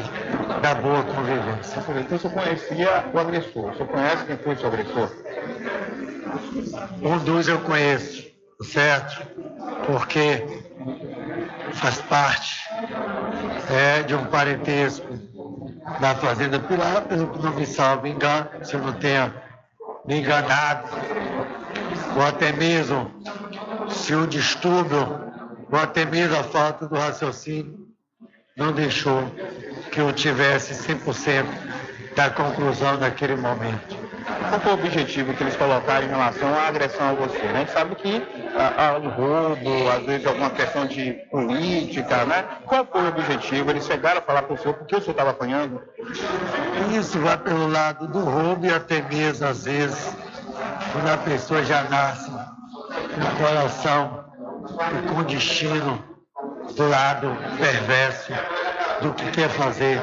[0.62, 1.82] da boa convivência.
[2.00, 5.10] Então você conhecia o agressor, você conhece quem foi seu agressor?
[7.02, 8.26] Um dos eu conheço,
[8.62, 9.26] certo?
[9.86, 10.44] Porque
[11.72, 12.66] faz parte
[13.70, 15.06] é, de um parentesco
[16.00, 19.32] da Fazenda Pilar, que não me salvo engano, se eu não tenha
[20.04, 20.88] me enganado,
[22.16, 23.10] ou até mesmo
[23.88, 25.20] se o distúrbio,
[25.70, 27.86] ou até mesmo a falta do raciocínio,
[28.56, 29.30] não deixou
[29.90, 31.44] que eu tivesse 100%
[32.14, 33.96] da conclusão naquele momento.
[34.26, 37.38] Qual foi o objetivo que eles colocaram em relação à agressão a você?
[37.38, 38.22] A gente sabe que
[38.56, 42.44] há um roubo, às vezes alguma questão de política, né?
[42.66, 43.70] Qual foi o objetivo?
[43.70, 45.80] Eles chegaram a falar para o senhor por que o senhor estava apanhando?
[46.98, 50.16] Isso vai pelo lado do roubo e até mesmo, às vezes,
[50.92, 54.24] quando a pessoa já nasce com o coração
[55.04, 56.02] e com destino
[56.76, 58.32] do lado perverso
[59.00, 60.02] do que quer fazer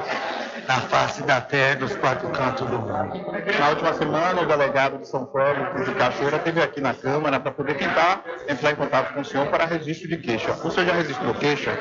[0.68, 3.14] na face da terra dos quatro cantos do mundo.
[3.60, 7.52] Na última semana, o delegado de São Paulo, de Cachoeira, esteve aqui na Câmara para
[7.52, 10.52] poder tentar entrar em contato com o senhor para registro de queixa.
[10.64, 11.72] O senhor já registrou queixa?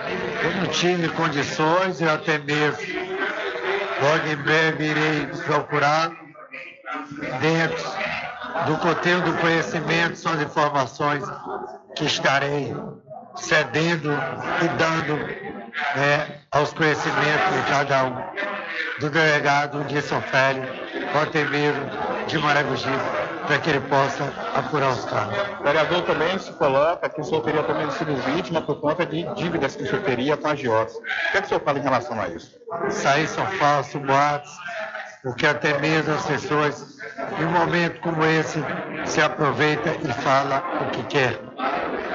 [0.42, 2.82] Eu não tive condições e até mesmo
[4.02, 6.10] logo em breve irei procurar
[7.40, 8.02] dentro
[8.66, 11.24] do conteúdo do conhecimento são as informações
[11.96, 12.74] que estarei
[13.34, 15.16] cedendo e dando
[15.96, 18.51] né, aos conhecimentos de cada um,
[19.02, 20.68] do delegado de São Félix,
[21.12, 21.84] ou até mesmo
[22.28, 22.88] de Maragogi,
[23.48, 25.36] para que ele possa apurar os casos.
[25.58, 29.24] O vereador também se coloca que o senhor teria também sido vítima por conta de
[29.34, 30.92] dívidas que o senhor teria com a agiota.
[30.92, 32.56] O que, é que o senhor fala em relação a isso?
[32.86, 34.52] Isso aí são falsos boatos,
[35.24, 36.96] porque até mesmo as pessoas,
[37.40, 38.62] em um momento como esse,
[39.04, 41.40] se aproveita e fala o que quer.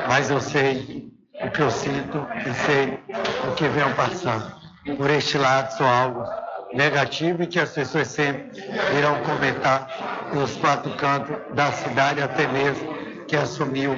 [0.07, 1.11] Mas eu sei
[1.43, 2.97] o que eu sinto e sei
[3.45, 4.55] o que venho passando.
[4.95, 8.51] Por este lado, sou algo negativo e que as pessoas sempre
[8.97, 9.89] irão comentar
[10.33, 12.87] nos quatro cantos da cidade, até mesmo
[13.27, 13.95] que assumiu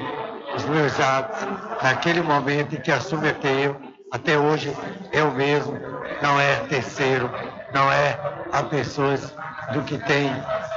[0.55, 1.47] os meus atos
[1.81, 3.79] naquele momento em que assume até eu,
[4.11, 4.71] até hoje
[5.13, 5.79] eu mesmo,
[6.21, 7.29] não é terceiro,
[7.73, 8.17] não é
[8.51, 9.33] a pessoas
[9.73, 10.31] do que tem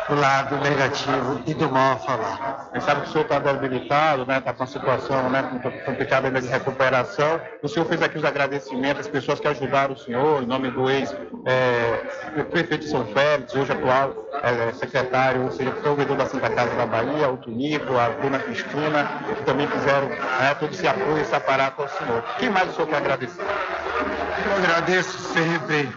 [0.08, 2.68] o lado negativo e do mal a falar.
[2.72, 4.38] A gente sabe que o senhor está habilitado, né?
[4.38, 5.42] Está com uma situação né,
[5.86, 7.40] complicada ainda de recuperação.
[7.62, 10.90] O senhor fez aqui os agradecimentos às pessoas que ajudaram o senhor, em nome do
[10.90, 16.86] ex-prefeito de São Félix, hoje atual é, secretário, ou seja, provedor da Santa Casa da
[16.86, 21.82] Bahia, o Tunico, a dona Cristina, que também fizeram né, todo esse apoio, esse aparato
[21.82, 22.22] ao senhor.
[22.38, 23.42] Quem mais o senhor quer agradecer?
[23.42, 25.88] Eu agradeço sempre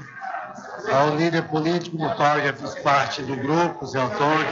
[0.91, 4.47] ao líder político do qual já fiz parte do grupo, Zé Antônio,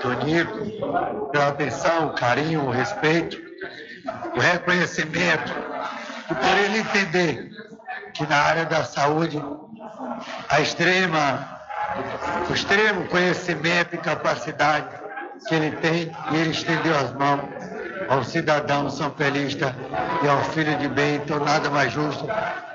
[0.00, 3.36] Tonico, pela atenção, o carinho, o respeito,
[4.36, 5.52] o reconhecimento,
[6.30, 7.50] e por ele entender
[8.14, 9.42] que na área da saúde
[10.48, 11.60] a extrema,
[12.48, 14.88] o extremo conhecimento e capacidade
[15.46, 17.40] que ele tem, e ele estendeu as mãos
[18.08, 19.74] ao cidadão são felista
[20.22, 22.26] e ao filho de bem, então nada mais justo.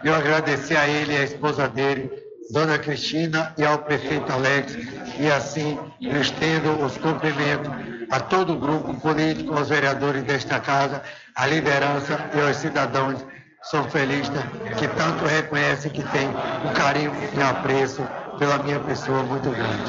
[0.03, 4.77] Eu agradecer a ele e a esposa dele Dona Cristina e ao prefeito Alex,
[5.19, 7.71] e assim eu estendo os cumprimentos
[8.09, 11.01] a todo o grupo político, aos vereadores desta casa,
[11.35, 13.25] à liderança e aos cidadãos
[13.63, 14.43] são felistas
[14.77, 18.05] que tanto reconhecem que tem um carinho e apreço
[18.39, 19.83] pela minha pessoa muito grande.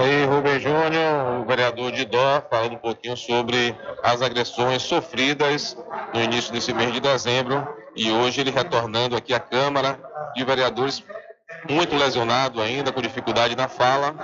[0.00, 5.76] Aí, Rubem Júnior, o vereador de Dó, falando um pouquinho sobre as agressões sofridas
[6.14, 9.98] no início desse mês de dezembro e hoje ele retornando aqui à Câmara
[10.34, 11.02] de Vereadores
[11.68, 14.14] muito lesionado ainda, com dificuldade na fala,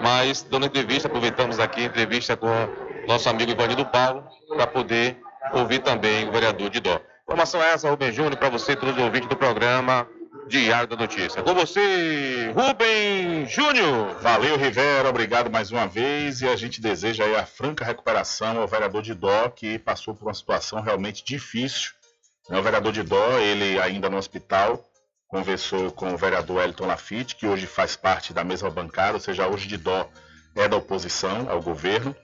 [0.00, 2.48] mas dando entrevista, aproveitamos aqui a entrevista com
[3.06, 5.18] nosso amigo Ivanildo Paulo, para poder
[5.52, 7.00] ouvir também o vereador de Dó.
[7.24, 10.08] Informação é essa, Rubem Júnior, para você e todos os ouvintes do programa
[10.48, 11.42] Diário da Notícia.
[11.42, 14.16] Com você, Rubem Júnior.
[14.20, 18.68] Valeu, Rivera, obrigado mais uma vez e a gente deseja aí a franca recuperação ao
[18.68, 21.90] vereador de Dó, que passou por uma situação realmente difícil.
[22.48, 24.84] O vereador de Dó, ele ainda no hospital,
[25.36, 29.46] conversou com o vereador Elton Lafitte, que hoje faz parte da mesma bancada, ou seja,
[29.46, 30.08] hoje de dó
[30.54, 32.16] é da oposição ao governo.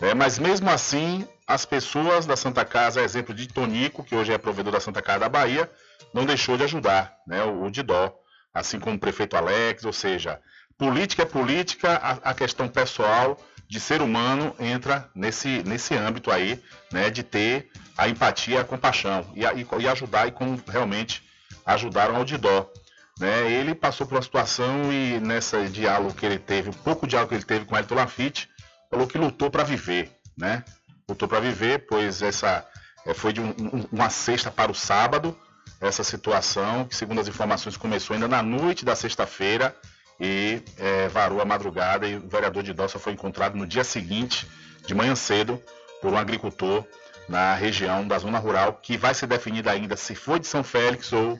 [0.00, 4.38] É, mas mesmo assim, as pessoas da Santa Casa, exemplo de Tonico, que hoje é
[4.38, 5.70] provedor da Santa Casa da Bahia,
[6.12, 8.12] não deixou de ajudar, né, o, o Didó,
[8.52, 10.40] assim como o prefeito Alex, ou seja,
[10.76, 13.38] política é política, a, a questão pessoal
[13.68, 16.60] de ser humano entra nesse, nesse âmbito aí,
[16.92, 20.34] né, de ter a empatia, a compaixão e, e, e ajudar e
[20.68, 21.25] realmente
[21.66, 22.70] ajudaram ao Didó.
[23.18, 23.50] Né?
[23.50, 27.34] Ele passou por uma situação e nessa diálogo que ele teve, o pouco diálogo que
[27.34, 28.48] ele teve com Elton Lafitte,
[28.90, 30.62] falou que lutou para viver, né?
[31.08, 32.66] Lutou para viver, pois essa
[33.04, 35.36] é, foi de um, um, uma sexta para o sábado,
[35.80, 39.74] essa situação, que segundo as informações começou ainda na noite da sexta-feira
[40.20, 44.48] e é, varou a madrugada e o vereador de Dossa foi encontrado no dia seguinte,
[44.86, 45.62] de manhã cedo,
[46.00, 46.84] por um agricultor
[47.28, 51.12] na região da zona rural, que vai ser definida ainda se foi de São Félix
[51.12, 51.38] ou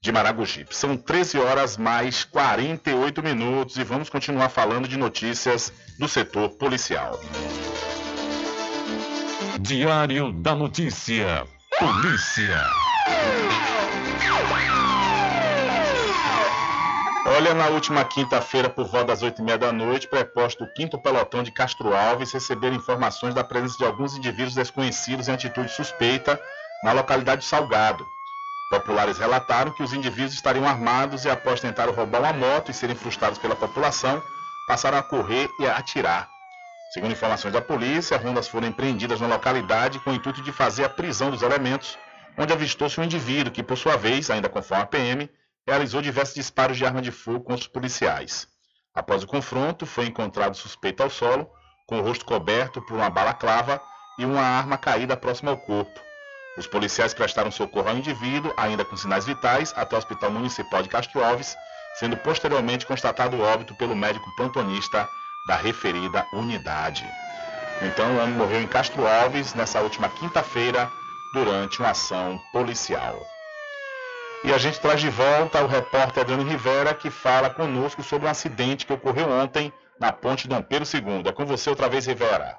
[0.00, 0.74] de Maragogipe.
[0.74, 7.18] São 13 horas mais 48 minutos e vamos continuar falando de notícias do setor policial.
[9.60, 11.44] Diário da Notícia.
[11.78, 12.64] Polícia.
[17.36, 21.52] Olha, na última quinta-feira, por volta das 8h30 da noite, preposto o 5 Pelotão de
[21.52, 26.40] Castro Alves receberam informações da presença de alguns indivíduos desconhecidos em atitude suspeita
[26.82, 28.06] na localidade de Salgado.
[28.70, 32.94] Populares relataram que os indivíduos estariam armados e, após tentar roubar uma moto e serem
[32.94, 34.22] frustrados pela população,
[34.66, 36.28] passaram a correr e a atirar.
[36.92, 40.88] Segundo informações da polícia, rondas foram empreendidas na localidade com o intuito de fazer a
[40.88, 41.98] prisão dos elementos,
[42.36, 45.30] onde avistou-se um indivíduo que, por sua vez, ainda conforme a PM,
[45.66, 48.48] realizou diversos disparos de arma de fogo contra os policiais.
[48.94, 51.50] Após o confronto, foi encontrado suspeito ao solo,
[51.86, 53.80] com o rosto coberto por uma balaclava
[54.18, 56.07] e uma arma caída próxima ao corpo.
[56.58, 60.88] Os policiais prestaram socorro ao indivíduo, ainda com sinais vitais, até o Hospital Municipal de
[60.88, 61.56] Castro Alves,
[61.94, 65.08] sendo posteriormente constatado o óbito pelo médico plantonista
[65.46, 67.06] da referida unidade.
[67.80, 70.90] Então, o homem morreu em Castro Alves nessa última quinta-feira,
[71.32, 73.24] durante uma ação policial.
[74.42, 78.30] E a gente traz de volta o repórter Adriano Rivera, que fala conosco sobre um
[78.30, 81.22] acidente que ocorreu ontem na ponte Dom Pedro II.
[81.28, 82.56] É com você outra vez, Rivera.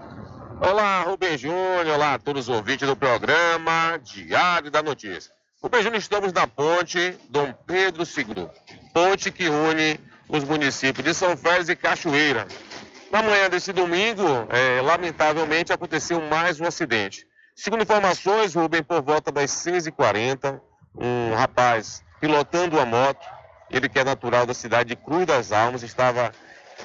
[0.61, 5.31] Olá, Rubem Júnior, olá a todos os ouvintes do programa Diário da Notícia.
[5.63, 8.49] Rubem Júnior, estamos na ponte Dom Pedro II,
[8.93, 12.45] ponte que une os municípios de São Félix e Cachoeira.
[13.09, 17.25] Na manhã desse domingo, é, lamentavelmente, aconteceu mais um acidente.
[17.55, 20.59] Segundo informações, Rubem, por volta das 6h40,
[20.93, 23.25] um rapaz pilotando uma moto,
[23.71, 26.33] ele que é natural da cidade de Cruz das Almas, estava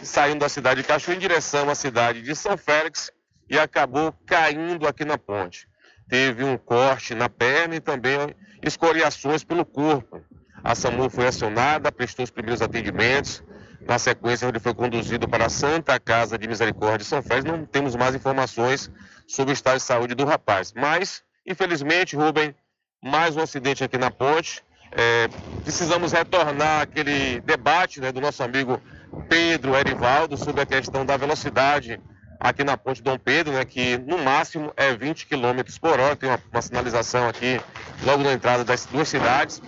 [0.00, 3.10] saindo da cidade de Cachoeira em direção à cidade de São Félix
[3.48, 5.68] e acabou caindo aqui na ponte.
[6.08, 10.22] Teve um corte na perna e também escoriações pelo corpo.
[10.62, 13.42] A SAMU foi acionada, prestou os primeiros atendimentos.
[13.86, 17.44] Na sequência, ele foi conduzido para a Santa Casa de Misericórdia de São Félix.
[17.44, 18.90] Não temos mais informações
[19.26, 20.72] sobre o estado de saúde do rapaz.
[20.74, 22.54] Mas, infelizmente, Rubem,
[23.02, 24.62] mais um acidente aqui na ponte.
[24.92, 25.28] É,
[25.62, 28.80] precisamos retornar aquele debate né, do nosso amigo
[29.28, 32.00] Pedro Erivaldo sobre a questão da velocidade
[32.44, 36.14] aqui na ponte Dom Pedro, né, que no máximo é 20 km por hora.
[36.14, 37.58] Tem uma, uma, sinalização aqui
[38.02, 39.62] logo na entrada das duas cidades,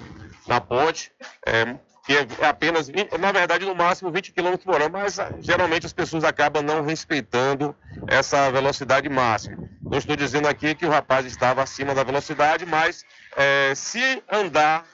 [0.47, 1.11] na ponte,
[1.47, 1.75] é,
[2.05, 2.89] que é apenas,
[3.19, 6.85] na verdade, no máximo 20 km por hora, mas ah, geralmente as pessoas acabam não
[6.85, 7.75] respeitando
[8.07, 9.57] essa velocidade máxima.
[9.81, 13.05] Não estou dizendo aqui que o rapaz estava acima da velocidade, mas
[13.35, 14.85] é, se andar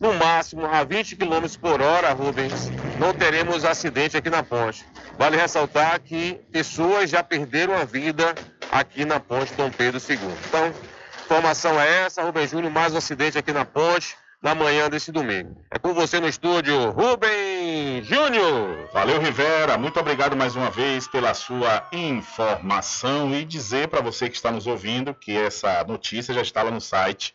[0.00, 4.84] no máximo a 20 km por hora, Rubens, não teremos acidente aqui na ponte.
[5.18, 8.34] Vale ressaltar que pessoas já perderam a vida
[8.72, 10.18] aqui na ponte Dom Pedro II.
[10.48, 10.72] Então,
[11.22, 15.62] informação é essa, Rubens Júnior, mais um acidente aqui na ponte na manhã desse domingo.
[15.70, 18.88] É com você no estúdio, Rubem Júnior.
[18.94, 19.76] Valeu, Rivera.
[19.76, 24.66] Muito obrigado mais uma vez pela sua informação e dizer para você que está nos
[24.66, 27.34] ouvindo que essa notícia já está lá no site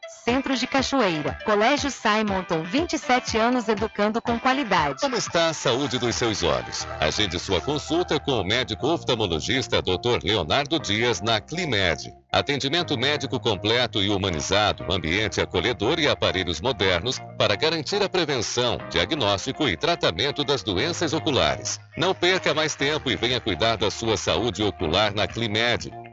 [0.23, 1.37] Centro de Cachoeira.
[1.43, 5.01] Colégio Simonton, 27 anos educando com qualidade.
[5.01, 6.87] Como está a saúde dos seus olhos?
[6.99, 10.23] Agende sua consulta com o médico oftalmologista Dr.
[10.23, 12.13] Leonardo Dias na Climed.
[12.31, 19.67] Atendimento médico completo e humanizado, ambiente acolhedor e aparelhos modernos para garantir a prevenção, diagnóstico
[19.67, 21.79] e tratamento das doenças oculares.
[21.97, 25.91] Não perca mais tempo e venha cuidar da sua saúde ocular na Climed.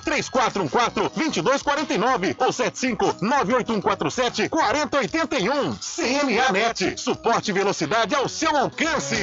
[0.00, 5.76] 3414 2249 ou 75 98147 4081.
[5.76, 9.16] CNAnet, suporte e velocidade ao seu alcance.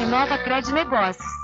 [0.00, 1.43] Inova Cred Negócios.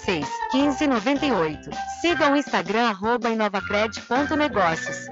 [0.00, 1.70] 86 15 98.
[2.00, 5.06] Siga o Instagram arroba inovacred.negócios.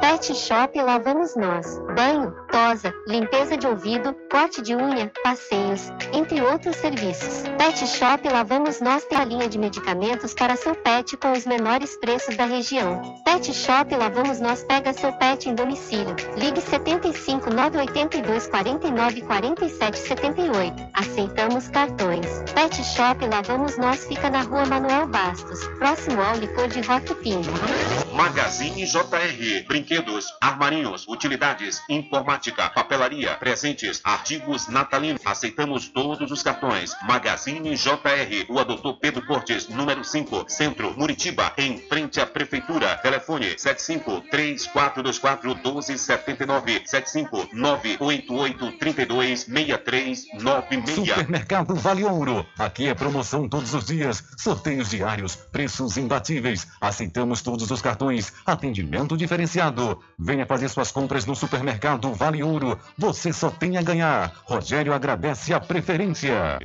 [0.00, 1.78] Pet Shop lá vamos nós.
[1.94, 7.42] Banho, tosa, limpeza de ouvido, corte de unha, passeios, entre outros serviços.
[7.58, 11.46] Pet Shop lá vamos nós tem a linha de medicamentos para seu pet com os
[11.46, 13.02] menores preços da região.
[13.24, 16.14] Pet Shop lá vamos nós pega seu pet em domicílio.
[16.36, 20.88] Ligue 75 982 49 47 78.
[20.94, 22.26] Aceitamos cartões.
[22.54, 27.14] Pet Shop lá vamos nós fica na rua Manuel Bastos, próximo ao licor de Rock
[27.16, 28.05] Pinho.
[28.16, 29.66] Magazine JR.
[29.68, 35.20] Brinquedos, armarinhos, utilidades, informática, papelaria, presentes, artigos natalinos.
[35.22, 36.96] Aceitamos todos os cartões.
[37.02, 38.46] Magazine JR.
[38.48, 42.96] Rua Doutor Pedro Cortes, número 5, Centro, Muritiba, em frente à Prefeitura.
[42.96, 51.08] Telefone 75 3424 1279 75 988 32 6396.
[51.08, 52.46] Supermercado Vale Ouro.
[52.58, 56.66] Aqui é promoção todos os dias, sorteios diários, preços imbatíveis.
[56.80, 58.05] Aceitamos todos os cartões,
[58.44, 60.00] atendimento diferenciado.
[60.18, 62.78] Venha fazer suas compras no Supermercado Vale Ouro.
[62.96, 64.32] Você só tem a ganhar.
[64.44, 66.58] Rogério agradece a preferência.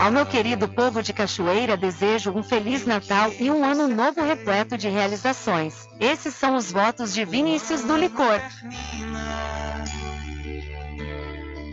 [0.00, 4.76] Ao meu querido povo de Cachoeira, desejo um Feliz Natal e um ano novo repleto
[4.76, 5.88] de realizações.
[5.98, 8.40] Esses são os votos de Vinícius do Licor.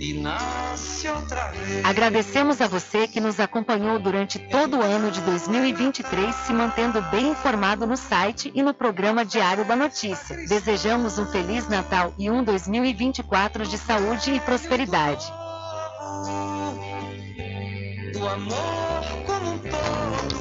[0.02, 1.86] E nasce outra vez.
[1.86, 7.28] Agradecemos a você que nos acompanhou durante todo o ano de 2023, se mantendo bem
[7.28, 10.38] informado no site e no programa Diário da Notícia.
[10.48, 15.32] Desejamos um Feliz Natal e um 2024 de saúde e prosperidade.
[18.12, 20.41] Do amor como um todo.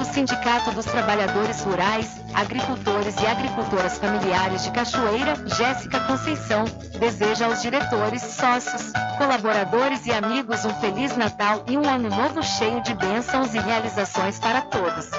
[0.00, 6.64] Do Sindicato dos Trabalhadores Rurais, Agricultores e Agricultoras Familiares de Cachoeira, Jéssica Conceição,
[6.98, 12.82] deseja aos diretores, sócios, colaboradores e amigos um Feliz Natal e um Ano Novo cheio
[12.82, 15.10] de bênçãos e realizações para todos.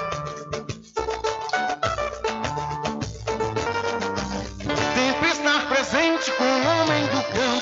[4.96, 7.61] Sempre estar presente com o homem do campo.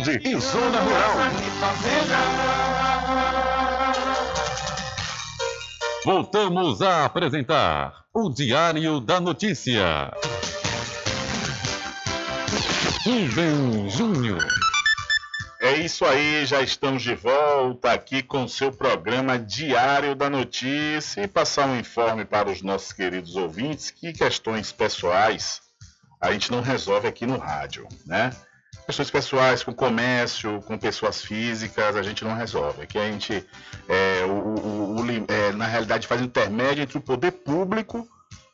[0.07, 1.15] e Zona Rural.
[6.03, 10.11] Voltamos a apresentar o Diário da Notícia.
[13.05, 14.43] Rubem Júnior.
[15.61, 21.27] É isso aí, já estamos de volta aqui com seu programa Diário da Notícia e
[21.27, 25.61] passar um informe para os nossos queridos ouvintes que questões pessoais
[26.19, 28.31] a gente não resolve aqui no rádio, né?
[28.91, 32.81] Questões pessoais com comércio, com pessoas físicas, a gente não resolve.
[32.81, 33.47] Aqui a gente,
[33.87, 38.05] é, o, o- o é, na realidade, faz intermédio entre o poder público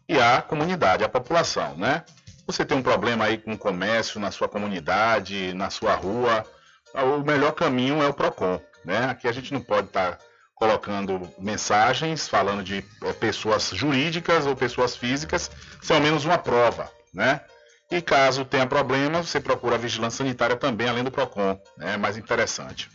[0.07, 2.03] e a comunidade, a população, né?
[2.45, 6.45] Você tem um problema aí com o comércio na sua comunidade, na sua rua,
[6.93, 9.05] o melhor caminho é o PROCON, né?
[9.09, 10.19] Aqui a gente não pode estar
[10.53, 15.49] colocando mensagens falando de eh, pessoas jurídicas ou pessoas físicas,
[15.89, 17.41] ao menos uma prova, né?
[17.89, 21.57] E caso tenha problema, você procura a vigilância sanitária também, além do PROCON?
[21.79, 22.89] É mais interessante.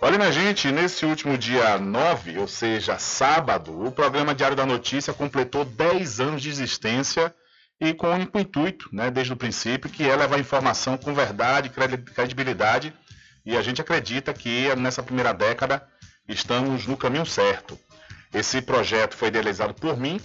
[0.00, 5.12] Olha, minha gente, nesse último dia 9, ou seja, sábado, o programa Diário da Notícia
[5.12, 7.34] completou 10 anos de existência
[7.80, 11.68] e com o único intuito, né, desde o princípio, que é levar informação com verdade,
[11.68, 12.94] credi- credibilidade,
[13.44, 15.86] e a gente acredita que nessa primeira década
[16.28, 17.78] estamos no caminho certo.
[18.32, 20.20] Esse projeto foi idealizado por mim,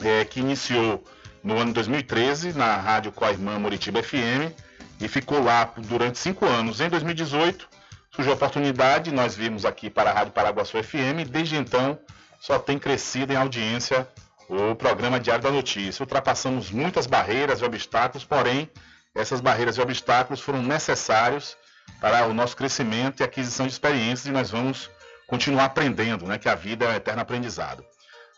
[0.00, 1.04] eh, que iniciou
[1.42, 4.52] no ano 2013 na Rádio Coirmã Moritiba FM
[5.00, 6.80] e ficou lá durante cinco anos.
[6.80, 7.68] Em 2018
[8.10, 11.98] surgiu a oportunidade, nós vimos aqui para a Rádio Paraguaçu FM desde então
[12.40, 14.08] só tem crescido em audiência
[14.48, 16.02] o programa Diário da Notícia.
[16.02, 18.68] Ultrapassamos muitas barreiras e obstáculos, porém
[19.14, 21.56] essas barreiras e obstáculos foram necessários
[22.00, 24.90] para o nosso crescimento e aquisição de experiências e nós vamos
[25.26, 27.84] continuar aprendendo, né, que a vida é um eterno aprendizado.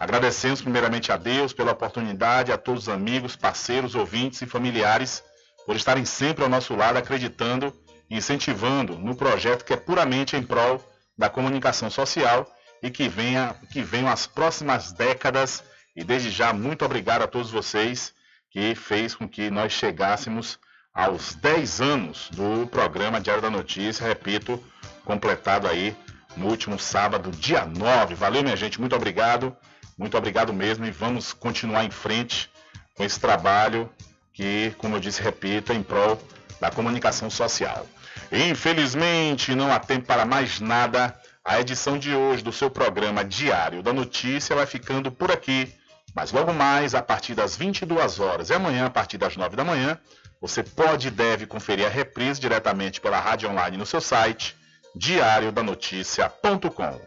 [0.05, 5.25] Agradecemos primeiramente a Deus pela oportunidade, a todos os amigos, parceiros, ouvintes e familiares
[5.65, 7.73] por estarem sempre ao nosso lado, acreditando
[8.11, 10.79] e incentivando no projeto que é puramente em prol
[11.17, 12.47] da comunicação social
[12.83, 15.65] e que, venha, que venham as próximas décadas.
[15.97, 18.13] E desde já, muito obrigado a todos vocês
[18.51, 20.59] que fez com que nós chegássemos
[20.93, 24.63] aos 10 anos do programa Diário da Notícia, repito,
[25.03, 25.97] completado aí
[26.37, 28.15] no último sábado, dia 9.
[28.15, 29.57] Valeu, minha gente, muito obrigado.
[29.97, 32.51] Muito obrigado mesmo e vamos continuar em frente
[32.95, 33.91] com esse trabalho
[34.33, 36.21] que, como eu disse, repito, é em prol
[36.61, 37.87] da comunicação social.
[38.33, 41.17] Infelizmente, não há tempo para mais nada.
[41.45, 45.73] A edição de hoje do seu programa Diário da Notícia vai ficando por aqui.
[46.15, 49.65] Mas logo mais, a partir das 22 horas e amanhã, a partir das 9 da
[49.65, 49.99] manhã,
[50.41, 54.57] você pode e deve conferir a reprise diretamente pela rádio online no seu site
[54.95, 57.01] diariodanoticia.com.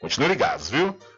[0.00, 0.98] Continue ligados, viu?